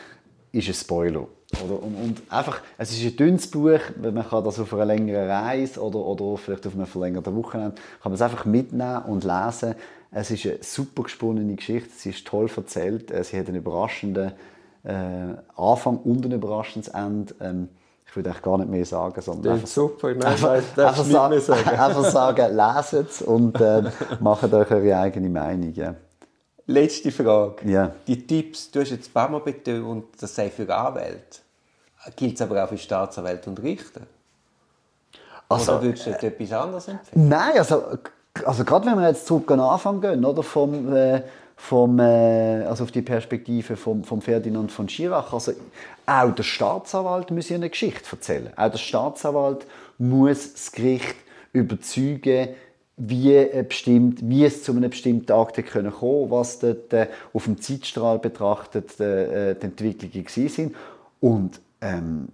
ist 0.50 0.66
ein 0.66 0.74
Spoiler. 0.74 1.26
Oder, 1.64 1.82
und, 1.82 1.94
und, 1.94 2.22
einfach, 2.28 2.60
es 2.78 2.92
ist 2.92 3.02
ein 3.04 3.16
dünnes 3.16 3.50
Buch, 3.50 3.80
man 4.00 4.28
kann 4.28 4.44
das 4.44 4.58
auf 4.58 4.72
einer 4.74 4.84
längeren 4.84 5.28
Reise 5.28 5.80
oder, 5.80 5.98
oder 5.98 6.36
vielleicht 6.36 6.66
auf 6.66 6.74
einem 6.74 6.86
verlängerten 6.86 7.34
Wochenende, 7.36 7.76
kann 8.02 8.12
man 8.12 8.14
es 8.14 8.22
einfach 8.22 8.44
mitnehmen 8.44 9.02
und 9.04 9.24
lesen. 9.24 9.74
Es 10.10 10.30
ist 10.30 10.46
eine 10.46 10.58
super 10.62 11.04
gesponnene 11.04 11.54
Geschichte, 11.54 11.90
sie 11.94 12.10
ist 12.10 12.26
toll 12.26 12.48
erzählt, 12.54 13.10
äh, 13.10 13.24
sie 13.24 13.38
hat 13.38 13.48
einen 13.48 13.56
überraschenden 13.56 14.32
äh, 14.84 15.34
Anfang 15.56 15.98
und 15.98 16.24
ein 16.24 16.32
überraschendes 16.32 16.88
Ende. 16.88 17.34
Ähm, 17.40 17.68
ich 18.08 18.14
würde 18.14 18.34
gar 18.40 18.56
nicht 18.58 18.70
mehr 18.70 18.84
sagen, 18.86 19.20
sondern 19.20 19.54
einfach, 19.54 19.66
super, 19.66 20.14
nein, 20.14 20.22
einfach, 20.24 20.52
einfach, 20.76 21.04
sagen, 21.04 21.40
sagen. 21.40 21.68
einfach 21.78 22.04
sagen, 22.04 22.56
leset 22.56 23.10
es 23.10 23.22
und 23.22 23.60
äh, 23.60 23.82
macht 24.20 24.52
euch 24.52 24.70
eure 24.70 24.96
eigene 24.96 25.28
Meinung. 25.28 25.72
Ja. 25.74 25.94
Letzte 26.66 27.12
Frage. 27.12 27.68
Ja. 27.68 27.94
Die 28.06 28.26
Tipps, 28.26 28.70
du 28.70 28.80
hast 28.80 28.90
jetzt 28.90 29.10
ein 29.10 29.12
paar 29.12 29.28
Mal 29.28 29.40
betont, 29.40 30.06
das 30.18 30.34
sei 30.34 30.50
für 30.50 30.72
Anwälte. 30.74 31.45
Gilt 32.14 32.36
es 32.36 32.42
aber 32.42 32.62
auch 32.62 32.68
für 32.68 32.78
Staatsanwälte 32.78 33.50
und 33.50 33.62
Richter? 33.62 34.02
Also, 35.48 35.72
oder 35.72 35.82
würdest 35.82 36.06
du 36.06 36.10
äh, 36.10 36.26
etwas 36.26 36.52
anderes 36.52 36.88
empfehlen? 36.88 37.28
Nein, 37.28 37.58
also, 37.58 37.82
also 38.44 38.64
gerade 38.64 38.86
wenn 38.86 38.98
wir 38.98 39.08
jetzt 39.08 39.26
zurück 39.26 39.50
an 39.50 39.58
den 39.58 39.66
Anfang 39.66 40.00
gehen, 40.00 40.24
oder, 40.24 40.42
vom, 40.42 40.94
äh, 40.94 41.22
vom, 41.56 41.98
äh, 41.98 42.64
also 42.64 42.84
auf 42.84 42.90
die 42.90 43.02
Perspektive 43.02 43.76
vom, 43.76 44.04
vom 44.04 44.20
Ferdinand 44.20 44.70
von 44.72 44.88
Schirach, 44.88 45.32
also 45.32 45.52
auch 46.06 46.30
der 46.34 46.42
Staatsanwalt 46.42 47.30
muss 47.30 47.50
eine 47.50 47.70
Geschichte 47.70 48.04
erzählen. 48.12 48.52
Auch 48.56 48.70
der 48.70 48.78
Staatsanwalt 48.78 49.66
muss 49.98 50.52
das 50.52 50.72
Gericht 50.72 51.16
überzeugen, 51.52 52.48
wie, 52.98 53.46
bestimmt, 53.68 54.20
wie 54.22 54.44
es 54.44 54.62
zu 54.62 54.72
einem 54.72 54.88
bestimmten 54.90 55.30
Akt 55.32 55.56
kommen 55.70 55.92
konnte, 55.92 56.30
was 56.30 56.58
dort 56.58 56.92
äh, 56.92 57.08
auf 57.32 57.44
dem 57.44 57.60
Zeitstrahl 57.60 58.18
betrachtet 58.18 58.98
äh, 59.00 59.54
die 59.54 59.66
Entwicklungen 59.66 60.48
sind. 60.48 60.74
Und 61.20 61.60
ähm, 61.80 62.28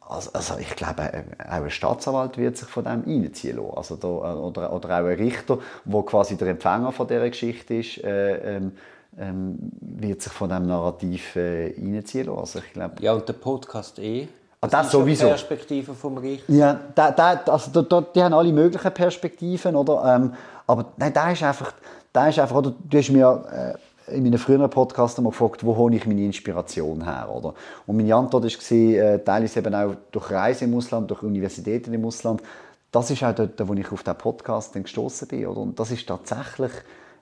also, 0.00 0.30
also, 0.32 0.58
ich 0.58 0.74
glaube, 0.74 1.02
äh, 1.02 1.22
auch 1.46 1.62
ein 1.62 1.70
Staatsanwalt 1.70 2.38
wird 2.38 2.56
sich 2.56 2.68
von 2.68 2.84
dem 2.84 3.02
reinziehen 3.02 3.58
lassen. 3.58 3.76
Also 3.76 3.96
da, 3.96 4.08
äh, 4.08 4.36
oder, 4.36 4.72
oder 4.72 4.88
auch 4.88 5.04
ein 5.04 5.06
Richter, 5.06 5.58
der 5.84 6.02
quasi 6.02 6.36
der 6.36 6.48
Empfänger 6.48 6.92
von 6.92 7.06
dieser 7.06 7.28
Geschichte 7.28 7.74
ist, 7.74 8.02
äh, 8.02 8.56
ähm, 8.56 8.72
ähm, 9.18 9.58
wird 9.80 10.22
sich 10.22 10.32
von 10.32 10.48
diesem 10.48 10.66
Narrativ 10.66 11.36
äh, 11.36 11.74
reinziehen 11.76 12.26
lassen. 12.26 12.38
Also 12.38 12.58
ich 12.60 12.72
glaube, 12.72 12.94
ja, 13.00 13.12
und 13.12 13.28
der 13.28 13.34
Podcast 13.34 13.98
eh. 13.98 14.28
Ah, 14.60 14.66
das, 14.66 14.86
das 14.86 14.92
sowieso. 14.92 15.24
Die 15.24 15.30
Perspektive 15.30 15.94
vom 15.94 16.18
Richter. 16.18 16.52
Ja, 16.52 16.80
da, 16.94 17.10
da, 17.10 17.34
also 17.46 17.70
da, 17.70 17.82
da, 17.82 18.00
die 18.00 18.22
haben 18.22 18.32
alle 18.34 18.52
möglichen 18.52 18.92
Perspektiven, 18.92 19.76
oder? 19.76 20.16
Ähm, 20.16 20.32
aber 20.66 20.86
nein, 20.96 21.12
da 21.12 21.30
ist 21.30 21.42
einfach, 21.42 21.74
da 22.12 22.28
ist 22.28 22.38
einfach 22.38 22.56
oder, 22.56 22.72
du 22.88 22.98
hast 22.98 23.10
mir 23.10 23.44
äh, 23.52 23.78
in 24.10 24.22
meinen 24.22 24.38
früheren 24.38 24.70
Podcasts 24.70 25.20
mal 25.20 25.30
gefragt, 25.30 25.64
wo 25.64 25.76
hole 25.76 25.96
ich 25.96 26.06
meine 26.06 26.24
Inspiration 26.24 27.04
her, 27.04 27.28
oder? 27.30 27.54
Und 27.86 27.96
meine 27.96 28.14
Antwort 28.14 28.44
war, 28.44 28.76
äh, 28.76 29.18
teilweise 29.18 29.58
eben 29.60 29.74
auch 29.74 29.94
durch 30.10 30.30
Reisen 30.30 30.70
im 30.70 30.76
Ausland, 30.76 31.10
durch 31.10 31.22
Universitäten 31.22 31.92
im 31.94 32.04
Ausland. 32.04 32.42
Das 32.90 33.10
ist 33.10 33.22
auch 33.22 33.34
dort, 33.34 33.68
wo 33.68 33.74
ich 33.74 33.92
auf 33.92 34.02
diesen 34.02 34.18
Podcast 34.18 34.72
gestoßen 34.74 35.28
bin, 35.28 35.46
oder? 35.46 35.60
Und 35.60 35.78
das 35.78 35.90
ist 35.90 36.06
tatsächlich 36.06 36.72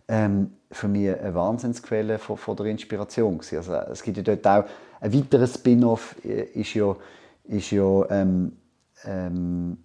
ähm, 0.09 0.53
für 0.71 0.89
mich 0.89 1.09
eine 1.09 1.35
Wahnsinnsquelle 1.35 2.19
von, 2.19 2.37
von 2.37 2.57
der 2.57 2.67
Inspiration 2.67 3.39
gewesen. 3.39 3.57
Also 3.59 3.73
es 3.93 4.03
gibt 4.03 4.17
ja 4.17 4.23
dort 4.23 4.47
auch 4.47 4.65
ein 5.01 5.13
weiteres 5.13 5.55
Spin-off, 5.55 6.17
äh, 6.25 6.43
ist 6.55 6.75
ja, 6.75 6.95
ist 7.45 7.71
ja 7.71 8.05
ähm, 8.11 8.53
ähm, 9.05 9.79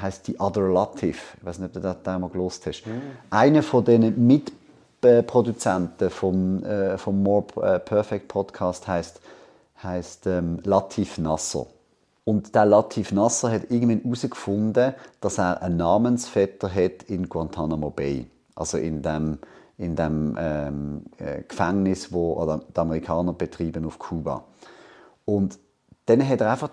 heißt 0.00 0.28
die 0.28 0.38
Other 0.38 0.68
Latif. 0.68 1.36
Ich 1.38 1.44
weiß 1.44 1.58
nicht, 1.58 1.68
ob 1.68 1.72
du 1.74 1.80
das 1.80 2.06
einmal 2.06 2.30
gelost 2.30 2.66
hast. 2.66 2.86
Mhm. 2.86 3.00
Einer 3.30 3.62
von 3.62 3.84
den 3.84 4.26
mit 4.26 4.52
Produzenten 5.00 6.10
vom, 6.10 6.62
äh, 6.64 6.98
vom 6.98 7.22
More 7.22 7.44
äh, 7.62 7.78
Perfect 7.78 8.28
Podcast 8.28 8.88
heißt, 8.88 9.20
heißt 9.82 10.26
ähm, 10.26 10.60
Latif 10.64 11.18
Nasser. 11.18 11.66
Und 12.24 12.54
der 12.54 12.66
Latif 12.66 13.12
Nasser 13.12 13.50
hat 13.50 13.70
irgendwann 13.70 14.02
herausgefunden, 14.02 14.94
dass 15.20 15.38
er 15.38 15.62
einen 15.62 15.78
Namensvetter 15.78 16.68
hat 16.68 17.04
in 17.04 17.28
Guantanamo 17.28 17.90
Bay. 17.90 18.26
Also 18.54 18.76
in 18.76 19.00
dem, 19.00 19.38
in 19.78 19.96
dem 19.96 20.36
ähm, 20.38 21.02
äh, 21.16 21.42
Gefängnis, 21.42 22.12
wo 22.12 22.60
die 22.74 22.78
Amerikaner 22.78 23.32
betreiben 23.32 23.86
auf 23.86 23.98
Kuba. 23.98 24.44
Und 25.24 25.58
dann 26.06 26.28
hat 26.28 26.40
er 26.40 26.52
einfach 26.52 26.70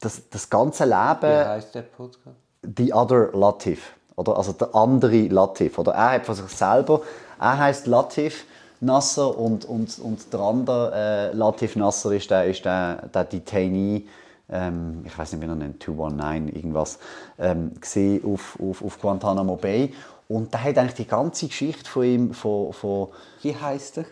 das, 0.00 0.28
das 0.28 0.50
ganze 0.50 0.84
Leben... 0.84 1.22
Wie 1.22 1.48
heißt 1.48 1.74
der 1.74 1.82
Podcast? 1.82 2.36
The 2.76 2.92
Other 2.92 3.30
Latif. 3.32 3.94
Oder, 4.16 4.36
also 4.36 4.52
der 4.52 4.74
andere 4.74 5.28
Latif. 5.28 5.78
Oder 5.78 5.92
er 5.92 6.10
hat 6.12 6.26
von 6.26 6.34
sich 6.34 6.48
selber 6.48 7.02
er 7.40 7.58
heißt 7.58 7.86
Latif 7.86 8.44
Nasser 8.80 9.36
und, 9.36 9.64
und, 9.64 9.98
und 9.98 10.32
der 10.32 10.40
andere 10.40 10.92
äh, 10.94 11.36
Latif 11.36 11.76
Nasser 11.76 12.12
ist 12.12 12.30
der, 12.30 12.44
ist 12.44 12.64
der, 12.64 13.08
der 13.08 13.24
Detainee, 13.24 14.04
ähm, 14.48 15.02
ich 15.04 15.18
weiß 15.18 15.32
nicht, 15.32 15.42
wie 15.42 15.46
er 15.46 15.54
nennt, 15.54 15.82
219, 15.82 16.54
irgendwas, 16.54 16.98
ähm, 17.38 17.72
gesehen 17.80 18.24
auf, 18.24 18.58
auf, 18.60 18.82
auf 18.82 19.00
Guantanamo 19.00 19.56
Bay. 19.56 19.92
Und 20.28 20.52
der 20.52 20.62
hat 20.62 20.78
eigentlich 20.78 20.94
die 20.94 21.06
ganze 21.06 21.48
Geschichte 21.48 21.88
von 21.90 22.04
ihm, 22.04 22.34
von, 22.34 22.72
von 22.72 23.08
Wie 23.42 23.56
heißt 23.56 23.98
er? 23.98 24.04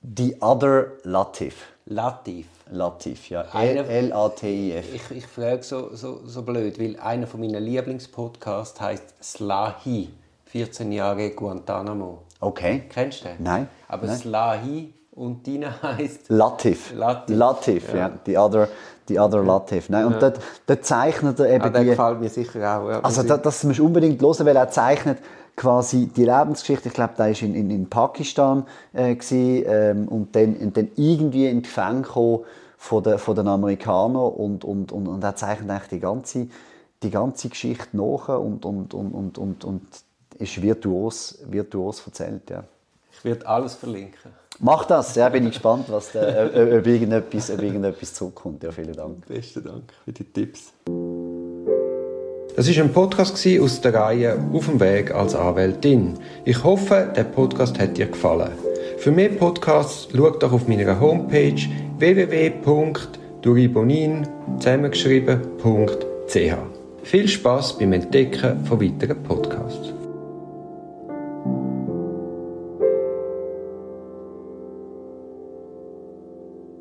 The 0.00 0.36
Other 0.40 0.92
Latif. 1.02 1.72
Latif. 1.86 2.46
Latif, 2.70 3.30
ja. 3.30 3.42
L-A-T-I-F. 3.42 4.94
Ich, 4.94 5.16
ich 5.16 5.26
frage 5.26 5.62
so, 5.62 5.94
so, 5.94 6.20
so 6.24 6.42
blöd, 6.42 6.78
weil 6.78 6.98
einer 7.00 7.26
von 7.26 7.40
meinen 7.40 7.62
Lieblingspodcasts 7.62 8.80
heißt 8.80 9.14
Slahi, 9.22 10.10
14 10.46 10.92
Jahre 10.92 11.30
Guantanamo. 11.30 12.22
Okay. 12.40 12.84
Kennst 12.88 13.24
du 13.24 13.28
den? 13.28 13.36
Nein. 13.40 13.68
Aber 13.88 14.06
Nein. 14.06 14.16
Slahi 14.16 14.94
und 15.12 15.46
deine 15.46 15.82
heißt 15.82 16.28
Latif. 16.28 16.92
Latif. 16.94 17.36
Latif, 17.36 17.92
ja. 17.92 17.98
ja. 17.98 18.10
The 18.24 18.38
other, 18.38 18.68
the 19.08 19.18
other 19.18 19.42
Latif. 19.42 19.88
Nein, 19.88 20.06
und 20.06 20.12
ja. 20.14 20.18
dort, 20.20 20.40
dort 20.66 20.84
zeichnet 20.84 21.40
er 21.40 21.50
eben 21.50 21.64
ah, 21.64 21.70
der 21.70 21.82
die... 21.82 21.90
gefällt 21.90 22.20
mir 22.20 22.28
sicher 22.28 22.80
auch. 22.80 22.88
Ja, 22.88 23.00
also 23.00 23.22
das, 23.22 23.42
das 23.42 23.64
musst 23.64 23.78
du 23.78 23.86
unbedingt 23.86 24.22
hören, 24.22 24.46
weil 24.46 24.56
er 24.56 24.70
zeichnet 24.70 25.18
quasi 25.56 26.06
die 26.06 26.24
Lebensgeschichte, 26.24 26.88
ich 26.88 26.94
glaube, 26.94 27.14
da 27.16 27.24
war 27.24 27.42
in, 27.42 27.54
in, 27.54 27.70
in 27.70 27.90
Pakistan 27.90 28.64
äh, 28.92 29.16
gewesen, 29.16 29.64
ähm, 29.66 30.08
und, 30.08 30.36
dann, 30.36 30.54
und 30.56 30.76
dann 30.76 30.88
irgendwie 30.94 31.48
in 31.48 31.62
die 31.62 31.62
Gefängnis 31.62 32.06
von, 32.76 33.02
den, 33.02 33.18
von 33.18 33.34
den 33.34 33.48
Amerikanern 33.48 34.32
und, 34.32 34.64
und, 34.64 34.92
und, 34.92 35.08
und 35.08 35.24
er 35.24 35.34
zeichnet 35.34 35.68
eigentlich 35.68 35.88
die 35.88 36.00
ganze, 36.00 36.46
die 37.02 37.10
ganze 37.10 37.48
Geschichte 37.48 37.96
nach 37.96 38.28
und, 38.28 38.64
und, 38.64 38.94
und, 38.94 39.12
und, 39.12 39.38
und, 39.38 39.64
und 39.64 39.82
ist 40.38 40.60
virtuos, 40.60 41.38
virtuos 41.46 42.02
erzählt. 42.06 42.50
Ja. 42.50 42.64
Ich 43.12 43.24
werde 43.24 43.46
alles 43.46 43.74
verlinken. 43.74 44.32
Mach 44.60 44.84
das, 44.84 45.14
ja, 45.14 45.28
bin 45.28 45.44
ich 45.44 45.52
gespannt, 45.52 45.84
was 45.88 46.10
da, 46.12 46.46
ob, 46.46 46.86
irgendetwas, 46.86 47.50
ob 47.50 47.62
irgendetwas 47.62 48.14
zurückkommt. 48.14 48.62
Ja, 48.64 48.72
vielen 48.72 48.94
Dank. 48.94 49.26
Besten 49.26 49.62
Dank 49.62 49.92
für 50.04 50.12
die 50.12 50.24
Tipps. 50.24 50.72
Das 52.56 52.68
war 52.68 52.82
ein 52.82 52.92
Podcast 52.92 53.46
aus 53.60 53.80
der 53.80 53.94
Reihe 53.94 54.36
Auf 54.52 54.66
dem 54.66 54.80
Weg 54.80 55.14
als 55.14 55.36
Anwältin. 55.36 56.18
Ich 56.44 56.64
hoffe, 56.64 57.12
der 57.14 57.22
Podcast 57.22 57.78
hat 57.78 57.96
dir 57.96 58.06
gefallen. 58.06 58.50
Für 58.98 59.12
mehr 59.12 59.28
Podcasts 59.28 60.08
schau 60.12 60.30
doch 60.30 60.52
auf 60.52 60.66
meiner 60.66 60.98
Homepage 60.98 61.54
www.duribonin 61.98 64.26
zusammengeschrieben.ch. 64.58 66.56
Viel 67.04 67.28
Spaß 67.28 67.78
beim 67.78 67.92
Entdecken 67.92 68.64
von 68.64 68.80
weiteren 68.80 69.22
Podcasts. 69.22 69.97